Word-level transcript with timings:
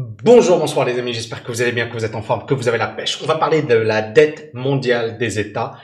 Bonjour, 0.00 0.60
bonsoir 0.60 0.86
les 0.86 0.96
amis, 0.96 1.12
j'espère 1.12 1.42
que 1.42 1.50
vous 1.50 1.60
allez 1.60 1.72
bien, 1.72 1.88
que 1.88 1.94
vous 1.94 2.04
êtes 2.04 2.14
en 2.14 2.22
forme, 2.22 2.46
que 2.46 2.54
vous 2.54 2.68
avez 2.68 2.78
la 2.78 2.86
pêche. 2.86 3.18
On 3.20 3.26
va 3.26 3.34
parler 3.34 3.62
de 3.62 3.74
la 3.74 4.00
dette 4.00 4.54
mondiale 4.54 5.18
des 5.18 5.40
États 5.40 5.76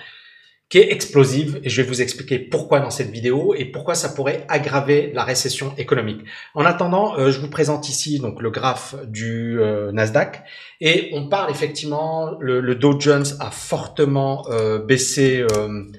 qui 0.69 0.79
est 0.79 0.93
explosive 0.93 1.61
et 1.65 1.69
je 1.69 1.83
vais 1.83 1.89
vous 1.89 2.01
expliquer 2.01 2.39
pourquoi 2.39 2.79
dans 2.79 2.91
cette 2.91 3.11
vidéo 3.11 3.55
et 3.57 3.65
pourquoi 3.65 3.97
ça 3.97 4.11
pourrait 4.11 4.47
aggraver 4.49 5.11
la 5.13 5.25
récession 5.25 5.75
économique. 5.79 6.21
En 6.55 6.65
attendant, 6.65 7.19
euh, 7.19 7.33
je 7.33 7.41
vous 7.41 7.51
présente 7.51 7.89
ici 7.89 8.21
donc 8.21 8.41
le 8.41 8.51
graphe 8.51 8.95
du 9.05 9.61
euh, 9.61 9.91
Nasdaq 9.91 10.45
et 10.81 11.11
on 11.13 11.29
parle 11.29 11.51
effectivement 11.51 12.37
le, 12.39 12.75
Dow 12.77 13.01
Jones 13.01 13.27
a 13.41 13.51
fortement 13.51 14.47
euh, 14.49 14.79
baissé 14.79 15.45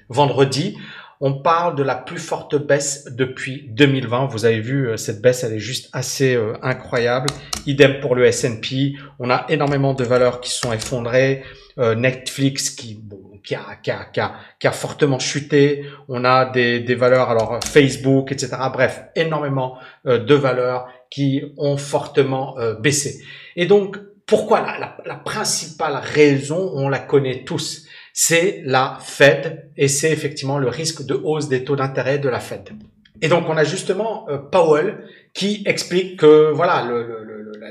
vendredi. 0.08 0.78
On 1.22 1.34
parle 1.34 1.76
de 1.76 1.84
la 1.84 1.96
plus 1.96 2.20
forte 2.20 2.56
baisse 2.56 3.06
depuis 3.10 3.70
2020. 3.70 4.26
Vous 4.26 4.46
avez 4.46 4.60
vu, 4.60 4.90
euh, 4.90 4.98
cette 4.98 5.22
baisse, 5.22 5.44
elle 5.44 5.54
est 5.54 5.60
juste 5.60 5.90
assez 5.94 6.36
euh, 6.36 6.54
incroyable. 6.62 7.28
Idem 7.66 8.02
pour 8.02 8.16
le 8.16 8.26
S&P. 8.26 8.96
On 9.20 9.30
a 9.30 9.46
énormément 9.48 9.94
de 9.94 10.04
valeurs 10.04 10.42
qui 10.42 10.52
sont 10.52 10.74
effondrées. 10.74 11.44
Euh, 11.78 11.96
Netflix 11.96 12.70
qui, 12.70 13.02
a, 13.56 14.72
fortement 14.72 15.20
chuté. 15.20 15.86
On 16.10 16.26
a 16.26 16.46
des, 16.46 16.96
valeurs, 16.96 17.30
alors 17.30 17.60
Facebook, 17.64 18.32
etc. 18.32 18.58
Bref, 18.72 19.04
énormément 19.16 19.78
de 20.06 20.36
valeurs 20.36 20.88
qui 21.10 21.44
ont 21.58 21.78
fortement 21.78 22.56
baissé. 22.80 23.22
Et 23.56 23.66
donc, 23.66 23.98
pourquoi 24.26 24.66
la 25.06 25.16
principale 25.16 25.96
raison, 26.02 26.72
on 26.74 26.90
la 26.90 27.00
connaît 27.00 27.44
tous? 27.44 27.85
C'est 28.18 28.62
la 28.64 28.98
Fed 29.02 29.70
et 29.76 29.90
c'est 29.90 30.10
effectivement 30.10 30.58
le 30.58 30.70
risque 30.70 31.06
de 31.06 31.16
hausse 31.16 31.50
des 31.50 31.66
taux 31.66 31.76
d'intérêt 31.76 32.18
de 32.18 32.30
la 32.30 32.40
Fed. 32.40 32.70
Et 33.22 33.28
donc 33.28 33.50
on 33.50 33.58
a 33.58 33.66
justement 33.66 34.26
euh, 34.30 34.38
Powell 34.38 35.04
qui 35.34 35.64
explique 35.66 36.22
que 36.22 36.50
voilà 36.54 36.88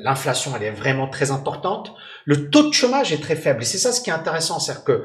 l'inflation 0.03 0.53
elle 0.55 0.65
est 0.65 0.71
vraiment 0.71 1.09
très 1.09 1.31
importante, 1.31 1.95
le 2.27 2.51
taux 2.51 2.69
de 2.69 2.75
chômage 2.75 3.11
est 3.11 3.23
très 3.23 3.37
faible 3.37 3.63
et 3.63 3.65
c'est 3.65 3.79
ça 3.79 3.91
ce 3.91 4.03
qui 4.03 4.11
est 4.11 4.13
intéressant, 4.13 4.59
c'est-à-dire 4.61 4.85
que 4.85 5.05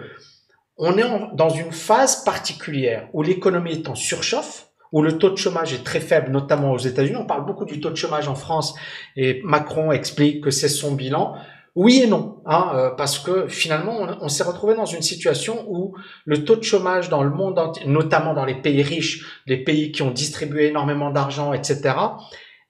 on 0.78 0.98
est 0.98 1.06
dans 1.36 1.50
une 1.50 1.72
phase 1.72 2.26
particulière 2.26 3.08
où 3.14 3.24
l'économie 3.24 3.72
est 3.72 3.88
en 3.88 3.96
surchauffe, 3.96 4.68
où 4.92 5.02
le 5.02 5.18
taux 5.18 5.30
de 5.30 5.38
chômage 5.38 5.74
est 5.74 5.86
très 5.86 6.02
faible, 6.02 6.32
notamment 6.32 6.72
aux 6.72 6.78
États-Unis. 6.78 7.18
On 7.18 7.26
parle 7.26 7.46
beaucoup 7.46 7.66
du 7.66 7.80
taux 7.80 7.92
de 7.92 7.96
chômage 7.96 8.28
en 8.28 8.36
France 8.36 8.76
et 9.16 9.42
Macron 9.46 9.92
explique 9.94 10.44
que 10.44 10.52
c'est 10.52 10.70
son 10.70 10.96
bilan. 10.96 11.36
Oui 11.76 12.02
et 12.02 12.08
non, 12.08 12.42
hein, 12.46 12.72
euh, 12.74 12.90
parce 12.90 13.20
que 13.20 13.48
finalement, 13.48 14.00
on, 14.22 14.28
s'est 14.28 14.44
retrouvé 14.44 14.76
dans 14.76 14.86
une 14.86 15.02
situation 15.02 15.66
où 15.70 15.96
le 16.26 16.44
taux 16.44 16.56
de 16.56 16.64
chômage 16.64 17.10
dans 17.10 17.24
le 17.24 17.30
monde 17.30 17.60
entier, 17.60 17.86
notamment 17.86 18.34
dans 18.34 18.46
les 18.46 18.56
pays 18.56 18.82
riches, 18.82 19.26
les 19.46 19.58
pays 19.64 19.92
qui 19.92 20.02
ont 20.02 20.12
distribué 20.12 20.68
énormément 20.68 21.12
d'argent, 21.12 21.54
etc., 21.54 21.96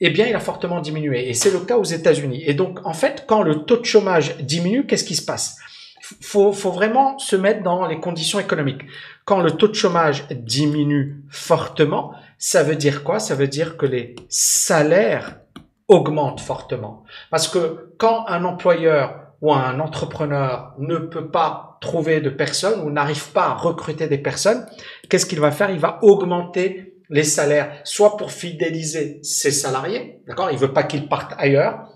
eh 0.02 0.09
bien, 0.09 0.27
il 0.27 0.36
a 0.36 0.39
fortement 0.39 0.80
diminué. 0.80 1.30
Et 1.30 1.33
c'est 1.33 1.52
le 1.52 1.59
cas 1.59 1.77
aux 1.77 1.83
États-Unis. 1.83 2.44
Et 2.45 2.53
donc, 2.53 2.80
en 2.86 2.94
fait, 2.94 3.25
quand 3.27 3.42
le 3.42 3.64
taux 3.64 3.77
de 3.77 3.86
chômage 3.86 4.38
diminue, 4.38 4.86
qu'est-ce 4.86 5.03
qui 5.03 5.16
se 5.16 5.25
passe? 5.25 5.58
Faut, 6.22 6.53
faut 6.53 6.72
vraiment 6.72 7.17
se 7.20 7.36
mettre 7.36 7.64
dans 7.64 7.86
les 7.86 8.00
conditions 8.00 8.39
économiques. 8.39 8.83
Quand 9.25 9.42
le 9.42 9.52
taux 9.52 9.67
de 9.67 9.73
chômage 9.73 10.25
diminue 10.31 11.22
fortement, 11.30 12.14
ça 12.38 12.64
veut 12.64 12.77
dire 12.77 13.03
quoi? 13.03 13.20
Ça 13.20 13.36
veut 13.36 13.47
dire 13.47 13.75
que 13.75 13.86
les 13.86 14.16
salaires 14.30 15.39
augmente 15.90 16.40
fortement. 16.40 17.04
Parce 17.30 17.48
que 17.48 17.94
quand 17.98 18.26
un 18.28 18.45
employeur 18.45 19.34
ou 19.42 19.54
un 19.54 19.80
entrepreneur 19.80 20.73
ne 20.78 20.98
peut 20.98 21.30
pas 21.30 21.78
trouver 21.82 22.22
de 22.22 22.30
personnes 22.30 22.82
ou 22.82 22.92
n'arrive 22.92 23.32
pas 23.32 23.48
à 23.48 23.54
recruter 23.54 24.08
des 24.08 24.17
personnes, 24.17 24.66
qu'est-ce 25.10 25.26
qu'il 25.26 25.40
va 25.40 25.52
faire? 25.52 25.72
Il 25.72 25.80
va 25.80 26.00
augmenter 26.02 26.95
les 27.10 27.23
salaires, 27.23 27.82
soit 27.84 28.17
pour 28.17 28.32
fidéliser 28.32 29.20
ses 29.23 29.52
salariés, 29.52 30.22
d'accord? 30.28 30.52
Il 30.52 30.58
veut 30.58 30.73
pas 30.73 30.84
qu'ils 30.84 31.08
partent 31.08 31.34
ailleurs, 31.38 31.90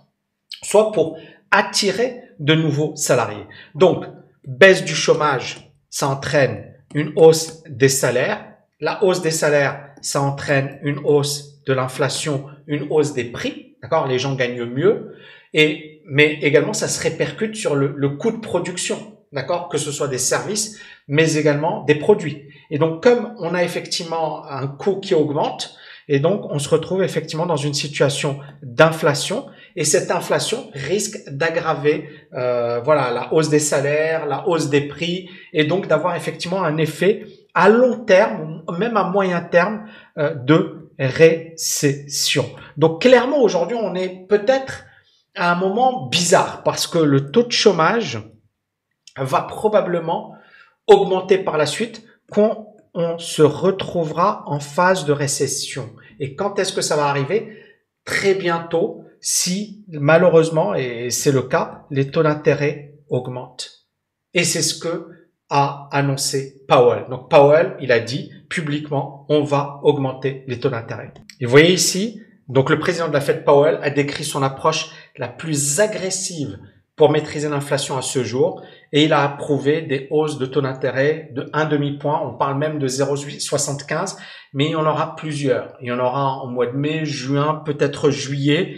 soit 0.64 0.92
pour 0.92 1.18
attirer 1.52 2.24
de 2.40 2.56
nouveaux 2.56 2.96
salariés. 2.96 3.46
Donc, 3.76 4.06
baisse 4.46 4.84
du 4.84 4.96
chômage, 4.96 5.72
ça 5.90 6.08
entraîne 6.08 6.74
une 6.96 7.14
hausse 7.16 7.64
des 7.70 7.90
salaires. 7.90 8.56
La 8.80 9.03
hausse 9.03 9.22
des 9.22 9.32
salaires, 9.32 9.90
ça 10.02 10.22
entraîne 10.22 10.80
une 10.82 11.00
hausse 11.03 11.64
de 11.66 11.74
l'inflation, 11.74 12.48
une 12.66 12.88
hausse 12.90 13.14
des 13.14 13.26
prix. 13.26 13.72
D'accord? 13.84 14.08
Les 14.08 14.18
gens 14.18 14.34
gagnent 14.34 14.66
mieux. 14.66 15.14
Et, 15.54 16.02
mais 16.06 16.40
également, 16.42 16.74
ça 16.74 16.88
se 16.88 17.02
répercute 17.04 17.56
sur 17.56 17.76
le, 17.76 18.10
coût 18.10 18.32
de 18.32 18.40
production. 18.40 19.18
D'accord? 19.34 19.70
Que 19.70 19.78
ce 19.78 19.92
soit 19.92 20.08
des 20.08 20.18
services, 20.18 20.80
mais 21.08 21.36
également 21.36 21.84
des 21.84 21.96
produits. 21.96 22.48
Et 22.72 22.80
donc, 22.80 23.04
comme 23.04 23.36
on 23.38 23.54
a 23.54 23.64
effectivement 23.64 24.46
un 24.50 24.68
coût 24.68 25.00
qui 25.00 25.14
augmente, 25.14 25.76
et 26.08 26.20
donc 26.20 26.46
on 26.50 26.60
se 26.60 26.68
retrouve 26.70 27.02
effectivement 27.02 27.46
dans 27.46 27.56
une 27.58 27.74
situation 27.74 28.40
d'inflation. 28.62 29.46
Et 29.76 29.86
cette 29.86 30.12
inflation 30.12 30.70
risque 30.74 31.18
d'aggraver, 31.30 32.10
euh, 32.34 32.80
voilà, 32.84 33.12
la 33.12 33.34
hausse 33.34 33.50
des 33.50 33.60
salaires, 33.60 34.26
la 34.26 34.48
hausse 34.48 34.70
des 34.70 34.82
prix, 34.82 35.30
et 35.52 35.64
donc 35.64 35.88
d'avoir 35.88 36.16
effectivement 36.16 36.64
un 36.64 36.78
effet 36.78 37.26
à 37.54 37.70
long 37.70 38.00
terme, 38.00 38.64
même 38.78 38.98
à 38.98 39.06
moyen 39.06 39.42
terme, 39.42 39.86
euh, 40.18 40.36
de 40.36 40.83
récession. 41.00 42.50
Donc 42.78 43.02
clairement 43.02 43.42
aujourd'hui 43.42 43.78
on 43.80 43.96
est 43.96 44.26
peut-être 44.28 44.86
à 45.36 45.52
un 45.52 45.56
moment 45.56 46.08
bizarre 46.08 46.64
parce 46.64 46.88
que 46.88 47.00
le 47.00 47.31
taux 47.31 47.44
de 47.44 47.52
chômage 47.52 48.20
va 49.18 49.42
probablement 49.42 50.36
augmenter 50.88 51.38
par 51.38 51.58
la 51.58 51.66
suite 51.66 52.06
quand 52.32 52.76
on 52.94 53.18
se 53.18 53.42
retrouvera 53.42 54.44
en 54.46 54.59
phase 54.59 55.06
de 55.06 55.14
récession. 55.14 55.94
Et 56.20 56.36
quand 56.36 56.59
est-ce 56.59 56.74
que 56.74 56.82
ça 56.82 56.96
va 56.96 57.08
arriver? 57.08 57.58
Très 58.06 58.36
bientôt 58.36 59.06
si 59.20 59.86
malheureusement, 59.88 60.76
et 60.76 61.09
c'est 61.09 61.32
le 61.32 61.44
cas, 61.44 61.86
les 61.90 62.12
taux 62.12 62.24
d'intérêt 62.24 62.96
augmentent. 63.09 63.88
Et 64.34 64.44
c'est 64.44 64.62
ce 64.62 64.78
que 64.78 65.09
a 65.50 65.88
annoncé 65.92 66.64
Powell. 66.68 67.06
Donc 67.09 67.30
Powell, 67.30 67.78
il 67.80 67.92
a 67.92 68.00
dit 68.00 68.32
publiquement, 68.53 69.25
on 69.30 69.44
va 69.44 69.80
augmenter 69.81 70.44
les 70.46 70.59
taux 70.59 70.69
d'intérêt. 70.69 71.12
Et 71.40 71.46
vous 71.46 71.52
voyez 71.52 71.74
ici, 71.74 72.22
donc 72.47 72.69
le 72.69 72.78
président 72.78 73.08
de 73.08 73.14
la 73.14 73.22
Fed 73.22 73.44
Powell 73.44 73.80
a 73.81 73.90
décrit 73.90 74.24
son 74.24 74.44
approche 74.44 74.91
la 75.18 75.28
plus 75.28 75.80
agressive 75.80 76.59
pour 76.96 77.09
maîtriser 77.09 77.50
l'inflation 77.50 77.97
à 77.97 78.03
ce 78.03 78.24
jour 78.24 78.62
et 78.91 79.06
il 79.06 79.14
a 79.14 79.24
approuvé 79.24 79.81
des 79.81 80.08
hausses 80.12 80.38
de 80.38 80.46
taux 80.46 80.62
d'intérêt 80.62 81.31
de 81.34 81.50
un 81.52 81.66
demi-point, 81.66 82.22
on 82.24 82.38
parle 82.38 82.59
même 82.59 82.78
de 82.78 82.88
0,75, 82.88 84.18
mais 84.53 84.66
il 84.66 84.72
y 84.72 84.75
en 84.75 84.85
aura 84.85 85.16
plusieurs. 85.16 85.74
Il 85.81 85.88
y 85.88 85.91
en 85.91 85.97
aura 85.97 86.38
en 86.44 86.47
mois 86.47 86.68
de 86.68 86.78
mai, 86.78 87.06
juin, 87.06 87.64
peut-être 87.66 88.12
juillet, 88.12 88.78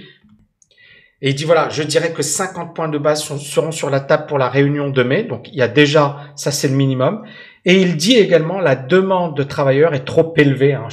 et 1.21 1.29
il 1.29 1.35
dit 1.35 1.43
voilà, 1.43 1.69
je 1.69 1.83
dirais 1.83 2.13
que 2.13 2.21
50 2.21 2.75
points 2.75 2.87
de 2.87 2.97
base 2.97 3.23
seront 3.23 3.71
sur 3.71 3.89
la 3.89 3.99
table 3.99 4.25
pour 4.27 4.37
la 4.37 4.47
réunion 4.47 4.89
de 4.89 5.03
mai. 5.03 5.23
Donc 5.23 5.47
il 5.49 5.55
y 5.55 5.61
a 5.61 5.67
déjà, 5.67 6.19
ça 6.35 6.51
c'est 6.51 6.67
le 6.67 6.75
minimum. 6.75 7.25
Et 7.65 7.81
il 7.81 7.97
dit 7.97 8.15
également 8.15 8.59
la 8.59 8.75
demande 8.75 9.35
de 9.35 9.43
travailleurs 9.43 9.93
est 9.93 10.05
trop 10.05 10.33
élevée. 10.37 10.73
Hein. 10.73 10.87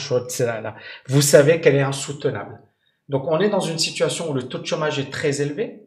Vous 1.06 1.22
savez 1.22 1.60
qu'elle 1.60 1.76
est 1.76 1.82
insoutenable. 1.82 2.60
Donc 3.08 3.24
on 3.28 3.38
est 3.40 3.50
dans 3.50 3.60
une 3.60 3.78
situation 3.78 4.30
où 4.30 4.34
le 4.34 4.44
taux 4.44 4.58
de 4.58 4.66
chômage 4.66 4.98
est 4.98 5.10
très 5.10 5.42
élevé, 5.42 5.82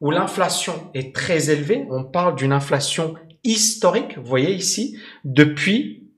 où 0.00 0.10
l'inflation 0.10 0.90
est 0.92 1.14
très 1.14 1.50
élevée. 1.50 1.86
On 1.90 2.04
parle 2.04 2.36
d'une 2.36 2.52
inflation 2.52 3.14
historique, 3.42 4.18
vous 4.18 4.26
voyez 4.26 4.52
ici, 4.52 4.98
depuis, 5.24 6.10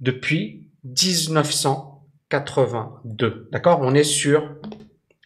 depuis 0.00 0.70
1982. 0.84 3.50
D'accord? 3.52 3.80
On 3.82 3.94
est 3.94 4.04
sur 4.04 4.56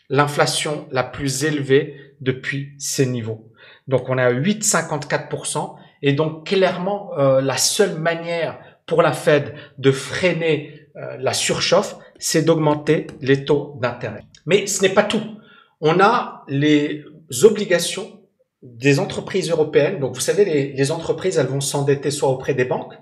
l'inflation 0.08 0.88
la 0.90 1.04
plus 1.04 1.44
élevée 1.44 2.16
depuis 2.20 2.74
ces 2.78 3.06
niveaux. 3.06 3.52
Donc 3.86 4.08
on 4.08 4.18
est 4.18 4.22
à 4.22 4.32
8,54% 4.32 5.76
et 6.02 6.12
donc 6.12 6.46
clairement 6.46 7.10
euh, 7.18 7.40
la 7.40 7.56
seule 7.56 7.98
manière 7.98 8.58
pour 8.86 9.02
la 9.02 9.12
Fed 9.12 9.54
de 9.78 9.92
freiner 9.92 10.88
euh, 10.96 11.16
la 11.20 11.32
surchauffe, 11.32 11.96
c'est 12.18 12.42
d'augmenter 12.42 13.06
les 13.20 13.44
taux 13.44 13.76
d'intérêt. 13.80 14.24
Mais 14.46 14.66
ce 14.66 14.82
n'est 14.82 14.94
pas 14.94 15.04
tout. 15.04 15.22
On 15.80 16.00
a 16.00 16.44
les 16.48 17.04
obligations 17.44 18.20
des 18.62 18.98
entreprises 18.98 19.50
européennes. 19.50 20.00
Donc 20.00 20.14
vous 20.14 20.20
savez, 20.20 20.44
les, 20.44 20.72
les 20.72 20.90
entreprises, 20.90 21.38
elles 21.38 21.46
vont 21.46 21.60
s'endetter 21.60 22.10
soit 22.10 22.30
auprès 22.30 22.54
des 22.54 22.64
banques, 22.64 22.94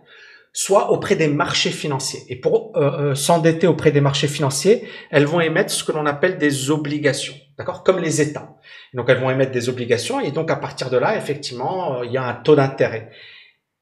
soit 0.57 0.91
auprès 0.91 1.17
des 1.17 1.29
marchés 1.29 1.71
financiers. 1.71 2.25
Et 2.31 2.37
pour 2.37 2.73
euh, 2.77 3.11
euh, 3.11 3.15
s'endetter 3.15 3.67
auprès 3.67 3.93
des 3.93 4.01
marchés 4.01 4.27
financiers, 4.27 4.89
elles 5.11 5.27
vont 5.27 5.39
émettre 5.39 5.71
ce 5.71 5.85
que 5.85 5.93
l'on 5.93 6.07
appelle 6.07 6.39
des 6.39 6.71
obligations, 6.71 7.35
d'accord, 7.59 7.85
comme 7.85 7.99
les 7.99 8.23
États. 8.23 8.57
Donc 8.95 9.11
elles 9.11 9.19
vont 9.19 9.29
émettre 9.29 9.53
des 9.53 9.69
obligations 9.69 10.19
et 10.19 10.31
donc 10.31 10.51
à 10.51 10.57
partir 10.57 10.89
de 10.89 10.97
là, 10.97 11.19
effectivement, 11.19 11.99
euh, 11.99 12.07
il 12.07 12.13
y 12.13 12.17
a 12.17 12.25
un 12.25 12.33
taux 12.33 12.57
d'intérêt. 12.57 13.11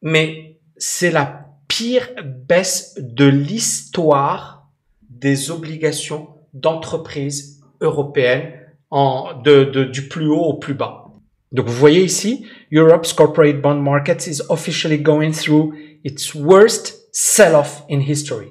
Mais 0.03 0.59
c'est 0.76 1.12
la 1.12 1.47
pire 1.69 2.09
baisse 2.25 2.97
de 2.99 3.27
l'histoire 3.27 4.69
des 5.09 5.53
obligations 5.53 6.29
d'entreprises 6.55 7.62
européennes 7.82 8.53
en, 8.91 9.32
de, 9.44 9.62
de, 9.62 9.85
du 9.85 10.09
plus 10.09 10.27
haut 10.27 10.43
au 10.43 10.55
plus 10.55 10.75
bas. 10.75 11.04
Donc 11.55 11.67
vous 11.67 11.73
voyez 11.73 12.03
ici, 12.03 12.47
Europe's 12.73 13.12
corporate 13.12 13.62
bond 13.62 13.81
market 13.81 14.27
is 14.27 14.43
officially 14.49 14.99
going 14.99 15.31
through 15.31 15.73
its 16.05 16.35
worst 16.35 17.09
sell-off 17.12 17.85
in 17.89 18.01
history. 18.01 18.49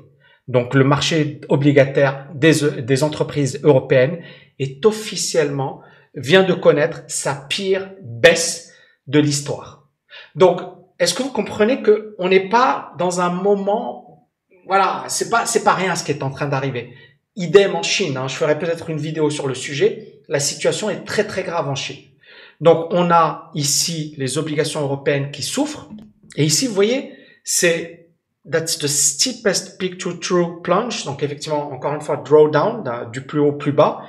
Donc 0.47 0.73
le 0.73 0.85
marché 0.85 1.41
obligataire 1.49 2.29
des, 2.33 2.81
des 2.81 3.03
entreprises 3.03 3.59
européennes 3.61 4.19
est 4.57 4.85
officiellement 4.85 5.81
vient 6.15 6.43
de 6.43 6.53
connaître 6.53 7.03
sa 7.07 7.35
pire 7.35 7.91
baisse 8.01 8.71
de 9.07 9.19
l'histoire. 9.19 9.89
Donc, 10.35 10.61
est-ce 10.99 11.13
que 11.13 11.23
vous 11.23 11.31
comprenez 11.31 11.81
que 11.81 12.15
on 12.19 12.29
n'est 12.29 12.47
pas 12.47 12.93
dans 12.97 13.19
un 13.19 13.29
moment, 13.29 14.29
voilà, 14.65 15.03
c'est 15.09 15.29
pas 15.29 15.45
c'est 15.45 15.63
pas 15.63 15.73
rien 15.73 15.95
ce 15.95 16.05
qui 16.05 16.11
est 16.11 16.23
en 16.23 16.29
train 16.29 16.47
d'arriver. 16.47 16.93
Idem 17.35 17.75
en 17.75 17.83
Chine. 17.83 18.15
Hein, 18.15 18.27
je 18.27 18.35
ferai 18.35 18.57
peut-être 18.57 18.89
une 18.89 18.99
vidéo 18.99 19.29
sur 19.29 19.47
le 19.47 19.55
sujet. 19.55 20.21
La 20.29 20.39
situation 20.39 20.89
est 20.89 21.03
très 21.03 21.25
très 21.25 21.43
grave 21.43 21.67
en 21.67 21.75
Chine. 21.75 22.12
Donc, 22.61 22.87
on 22.91 23.11
a 23.11 23.51
ici 23.53 24.13
les 24.17 24.37
obligations 24.37 24.81
européennes 24.81 25.31
qui 25.31 25.43
souffrent. 25.43 25.89
Et 26.35 26.45
ici, 26.45 26.67
vous 26.67 26.73
voyez, 26.73 27.13
c'est 27.43 28.09
that's 28.49 28.77
the 28.77 28.87
steepest 28.87 29.77
peak 29.77 29.97
to 29.97 30.13
true 30.13 30.61
plunge. 30.61 31.05
Donc, 31.05 31.23
effectivement, 31.23 31.71
encore 31.71 31.93
une 31.93 32.01
fois, 32.01 32.17
drawdown 32.17 33.11
du 33.11 33.21
plus 33.21 33.39
haut 33.39 33.53
plus 33.53 33.71
bas. 33.71 34.01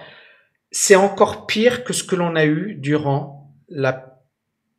C'est 0.70 0.96
encore 0.96 1.46
pire 1.46 1.84
que 1.84 1.92
ce 1.92 2.02
que 2.02 2.16
l'on 2.16 2.34
a 2.34 2.44
eu 2.44 2.74
durant 2.74 3.52
la 3.68 4.20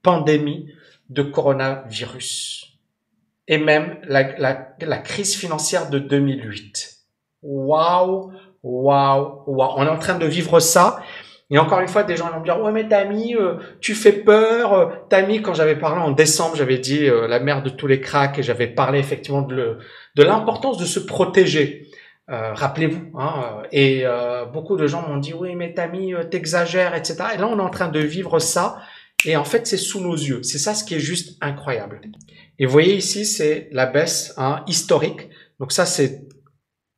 pandémie 0.02 0.72
de 1.10 1.24
coronavirus 1.24 2.76
et 3.48 3.58
même 3.58 4.00
la, 4.04 4.38
la, 4.38 4.76
la 4.80 4.98
crise 4.98 5.36
financière 5.36 5.90
de 5.90 6.00
2008. 6.00 6.98
Waouh, 7.44 8.32
waouh, 8.64 9.44
waouh. 9.48 9.74
On 9.78 9.86
est 9.86 9.90
en 9.90 10.00
train 10.00 10.18
de 10.18 10.26
vivre 10.26 10.60
ça. 10.60 11.02
Et 11.52 11.60
encore 11.60 11.80
une 11.80 11.88
fois, 11.88 12.04
des 12.04 12.18
gens 12.18 12.32
vont 12.32 12.40
me 12.40 12.44
dire, 12.44 12.60
ouais, 12.60 12.72
mais 12.72 12.88
Tami, 12.88 13.36
euh, 13.36 13.58
tu 13.80 13.94
fais 13.94 14.12
peur. 14.12 14.74
Euh, 14.74 14.86
Tami, 15.10 15.44
quand 15.44 15.54
j'avais 15.54 15.76
parlé 15.76 16.02
en 16.02 16.12
décembre, 16.12 16.56
j'avais 16.56 16.80
dit 16.80 17.08
euh, 17.08 17.28
la 17.28 17.40
mère 17.40 17.62
de 17.62 17.70
tous 17.70 17.86
les 17.86 18.02
cracks 18.02 18.40
et 18.40 18.44
j'avais 18.44 18.68
parlé 18.68 18.98
effectivement 18.98 19.44
de, 19.44 19.78
de 20.16 20.24
l'importance 20.24 20.78
de 20.78 20.86
se 20.86 21.00
protéger. 21.00 21.88
Rappelez-vous. 22.28 23.12
Hein, 23.20 23.62
et 23.72 24.04
beaucoup 24.52 24.78
de 24.78 24.88
gens 24.88 25.08
m'ont 25.08 25.18
dit, 25.18 25.36
oui, 25.36 25.54
mais 25.54 25.76
Tami, 25.76 26.16
t'exagères, 26.32 26.96
etc. 26.96 27.18
Et 27.36 27.38
là, 27.38 27.48
on 27.48 27.60
est 27.60 27.62
en 27.62 27.70
train 27.70 27.88
de 27.88 28.00
vivre 28.00 28.40
ça. 28.40 28.80
Et 29.26 29.36
en 29.36 29.44
fait, 29.44 29.68
c'est 29.68 29.78
sous 29.78 30.02
nos 30.02 30.16
yeux. 30.16 30.42
C'est 30.42 30.58
ça 30.58 30.74
ce 30.74 30.84
qui 30.84 30.96
est 30.96 31.00
juste 31.00 31.38
incroyable. 31.40 32.02
Et 32.58 32.66
vous 32.66 32.72
voyez 32.72 32.96
ici, 32.96 33.28
c'est 33.28 33.70
la 33.72 33.86
baisse 33.86 34.34
hein, 34.38 34.64
historique. 34.66 35.30
Donc 35.60 35.72
ça, 35.72 35.86
c'est 35.86 36.24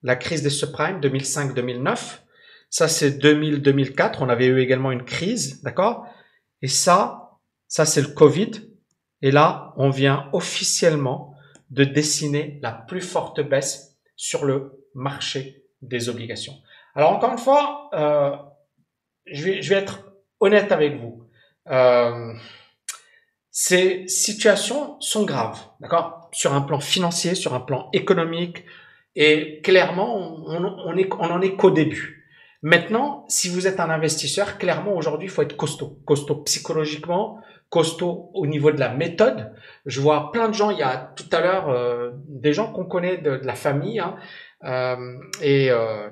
la 0.01 0.15
crise 0.15 0.43
des 0.43 0.49
subprimes 0.49 1.01
2005-2009. 1.01 2.19
Ça, 2.69 2.87
c'est 2.87 3.11
2000-2004. 3.11 4.17
On 4.19 4.29
avait 4.29 4.47
eu 4.47 4.59
également 4.59 4.91
une 4.91 5.03
crise, 5.03 5.61
d'accord? 5.63 6.05
Et 6.61 6.67
ça, 6.67 7.39
ça, 7.67 7.85
c'est 7.85 8.01
le 8.01 8.09
Covid. 8.09 8.51
Et 9.21 9.31
là, 9.31 9.73
on 9.77 9.89
vient 9.89 10.29
officiellement 10.33 11.33
de 11.69 11.83
dessiner 11.83 12.59
la 12.61 12.71
plus 12.71 13.01
forte 13.01 13.41
baisse 13.41 13.97
sur 14.15 14.45
le 14.45 14.85
marché 14.93 15.63
des 15.81 16.09
obligations. 16.09 16.53
Alors, 16.95 17.11
encore 17.11 17.31
une 17.31 17.37
fois, 17.37 17.89
euh, 17.93 18.35
je, 19.25 19.43
vais, 19.43 19.61
je 19.61 19.69
vais 19.69 19.75
être 19.75 20.11
honnête 20.39 20.71
avec 20.71 20.99
vous. 20.99 21.23
Euh, 21.69 22.33
ces 23.51 24.07
situations 24.07 24.99
sont 24.99 25.23
graves, 25.23 25.59
d'accord? 25.79 26.29
Sur 26.31 26.53
un 26.53 26.61
plan 26.61 26.79
financier, 26.79 27.35
sur 27.35 27.53
un 27.53 27.59
plan 27.59 27.89
économique, 27.93 28.65
et 29.15 29.61
clairement, 29.61 30.15
on, 30.15 30.63
on, 30.63 30.95
est, 30.95 31.09
on 31.13 31.31
en 31.31 31.41
est 31.41 31.55
qu'au 31.55 31.71
début. 31.71 32.16
Maintenant, 32.61 33.25
si 33.27 33.49
vous 33.49 33.67
êtes 33.67 33.79
un 33.79 33.89
investisseur, 33.89 34.57
clairement 34.57 34.95
aujourd'hui, 34.95 35.27
il 35.27 35.31
faut 35.31 35.41
être 35.41 35.55
costaud, 35.55 35.99
costaud 36.05 36.35
psychologiquement, 36.37 37.39
costaud 37.69 38.31
au 38.33 38.47
niveau 38.47 38.71
de 38.71 38.79
la 38.79 38.89
méthode. 38.89 39.53
Je 39.85 40.01
vois 40.01 40.31
plein 40.31 40.49
de 40.49 40.53
gens, 40.53 40.71
il 40.71 40.79
y 40.79 40.83
a 40.83 41.13
tout 41.15 41.29
à 41.31 41.41
l'heure 41.41 41.69
euh, 41.69 42.11
des 42.27 42.53
gens 42.53 42.71
qu'on 42.71 42.85
connaît 42.85 43.17
de, 43.17 43.37
de, 43.37 43.45
la 43.45 43.55
famille 43.55 43.99
hein, 43.99 44.15
euh, 44.63 45.17
et 45.41 45.69
euh, 45.69 46.09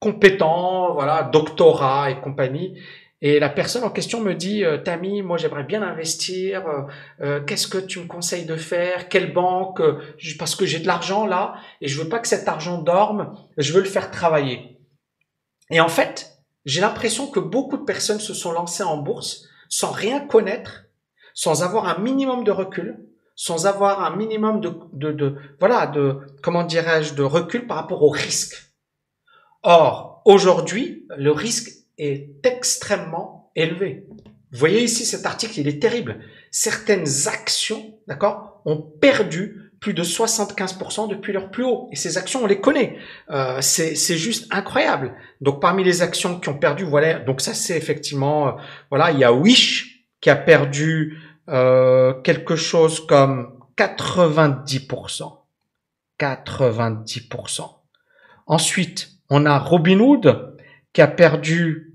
compétents, 0.00 0.94
voilà, 0.94 1.22
doctorat 1.22 2.10
et 2.10 2.20
compagnie, 2.20 2.78
et 3.20 3.40
la 3.40 3.48
personne 3.48 3.82
en 3.82 3.90
question 3.90 4.20
me 4.20 4.34
dit, 4.34 4.64
euh, 4.64 4.78
Tammy, 4.78 5.22
moi 5.22 5.38
j'aimerais 5.38 5.64
bien 5.64 5.82
investir, 5.82 6.66
euh, 6.68 6.82
euh, 7.20 7.40
qu'est-ce 7.40 7.66
que 7.66 7.78
tu 7.78 7.98
me 7.98 8.06
conseilles 8.06 8.44
de 8.44 8.54
faire, 8.54 9.08
quelle 9.08 9.32
banque, 9.32 9.82
parce 10.38 10.54
que 10.54 10.66
j'ai 10.66 10.78
de 10.78 10.86
l'argent 10.86 11.26
là, 11.26 11.54
et 11.80 11.88
je 11.88 12.00
veux 12.00 12.08
pas 12.08 12.20
que 12.20 12.28
cet 12.28 12.46
argent 12.46 12.80
dorme, 12.80 13.34
je 13.56 13.72
veux 13.72 13.80
le 13.80 13.88
faire 13.88 14.12
travailler. 14.12 14.77
Et 15.70 15.80
en 15.80 15.88
fait, 15.88 16.38
j'ai 16.64 16.80
l'impression 16.80 17.26
que 17.28 17.40
beaucoup 17.40 17.76
de 17.76 17.84
personnes 17.84 18.20
se 18.20 18.34
sont 18.34 18.52
lancées 18.52 18.82
en 18.82 18.98
bourse 18.98 19.46
sans 19.68 19.90
rien 19.90 20.20
connaître, 20.20 20.84
sans 21.34 21.62
avoir 21.62 21.86
un 21.86 21.98
minimum 21.98 22.44
de 22.44 22.50
recul, 22.50 22.98
sans 23.34 23.66
avoir 23.66 24.02
un 24.02 24.16
minimum 24.16 24.60
de, 24.60 24.72
de, 24.92 25.12
de 25.12 25.36
voilà, 25.60 25.86
de, 25.86 26.20
comment 26.42 26.64
dirais-je, 26.64 27.14
de 27.14 27.22
recul 27.22 27.66
par 27.66 27.76
rapport 27.76 28.02
au 28.02 28.10
risque. 28.10 28.72
Or, 29.62 30.22
aujourd'hui, 30.24 31.06
le 31.16 31.30
risque 31.30 31.70
est 31.98 32.30
extrêmement 32.44 33.52
élevé. 33.54 34.06
Vous 34.50 34.58
voyez 34.58 34.82
ici 34.82 35.04
cet 35.04 35.26
article, 35.26 35.60
il 35.60 35.68
est 35.68 35.80
terrible. 35.80 36.20
Certaines 36.50 37.28
actions, 37.28 37.98
d'accord, 38.06 38.62
ont 38.64 38.78
perdu 38.78 39.67
plus 39.80 39.94
de 39.94 40.02
75% 40.02 41.08
depuis 41.08 41.32
leur 41.32 41.50
plus 41.50 41.64
haut. 41.64 41.88
Et 41.92 41.96
ces 41.96 42.18
actions, 42.18 42.42
on 42.42 42.46
les 42.46 42.60
connaît. 42.60 42.98
Euh, 43.30 43.58
c'est 43.60 44.16
juste 44.16 44.52
incroyable. 44.52 45.14
Donc 45.40 45.60
parmi 45.60 45.84
les 45.84 46.02
actions 46.02 46.40
qui 46.40 46.48
ont 46.48 46.58
perdu, 46.58 46.84
voilà, 46.84 47.20
donc 47.20 47.40
ça 47.40 47.54
c'est 47.54 47.76
effectivement, 47.76 48.48
euh, 48.48 48.52
voilà, 48.90 49.12
il 49.12 49.18
y 49.18 49.24
a 49.24 49.32
Wish 49.32 50.04
qui 50.20 50.30
a 50.30 50.36
perdu 50.36 51.18
euh, 51.48 52.12
quelque 52.22 52.56
chose 52.56 53.06
comme 53.06 53.58
90%. 53.76 55.38
90%. 56.18 57.60
Ensuite, 58.46 59.10
on 59.30 59.46
a 59.46 59.58
Robinhood 59.58 60.56
qui 60.92 61.00
a 61.00 61.06
perdu 61.06 61.94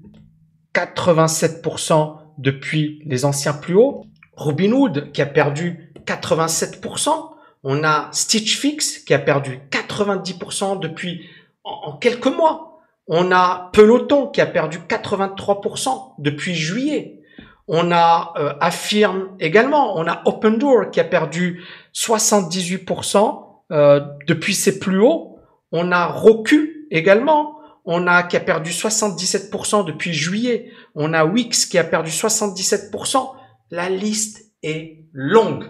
87% 0.73 2.19
depuis 2.37 3.01
les 3.05 3.25
anciens 3.25 3.53
plus 3.53 3.75
hauts. 3.75 4.05
Robinhood 4.33 5.11
qui 5.11 5.21
a 5.21 5.25
perdu 5.25 5.91
87%. 6.05 7.32
On 7.63 7.83
a 7.83 8.09
Stitch 8.11 8.57
Fix 8.59 8.99
qui 8.99 9.13
a 9.13 9.19
perdu 9.19 9.59
90% 9.71 10.79
depuis 10.79 11.29
en, 11.63 11.93
quelques 11.93 12.27
mois. 12.27 12.81
On 13.07 13.31
a 13.31 13.69
Peloton 13.73 14.27
qui 14.27 14.41
a 14.41 14.45
perdu 14.45 14.79
83% 14.79 16.15
depuis 16.19 16.55
juillet. 16.55 17.21
On 17.67 17.91
a 17.91 18.33
euh, 18.37 18.53
Affirm 18.59 19.35
également. 19.39 19.97
On 19.97 20.07
a 20.07 20.21
Open 20.25 20.57
Door 20.57 20.91
qui 20.91 20.99
a 20.99 21.05
perdu 21.05 21.63
78% 21.93 23.45
euh, 23.71 24.01
depuis 24.27 24.53
ses 24.53 24.79
plus 24.79 24.99
hauts. 24.99 25.39
On 25.71 25.91
a 25.91 26.05
Roku 26.07 26.87
également 26.91 27.53
on 27.85 28.07
a 28.07 28.23
qui 28.23 28.37
a 28.37 28.39
perdu 28.39 28.71
77% 28.71 29.85
depuis 29.85 30.13
juillet, 30.13 30.71
on 30.95 31.13
a 31.13 31.25
Wix 31.25 31.65
qui 31.65 31.77
a 31.77 31.83
perdu 31.83 32.11
77%. 32.11 33.31
La 33.71 33.89
liste 33.89 34.51
est 34.61 35.03
longue. 35.11 35.65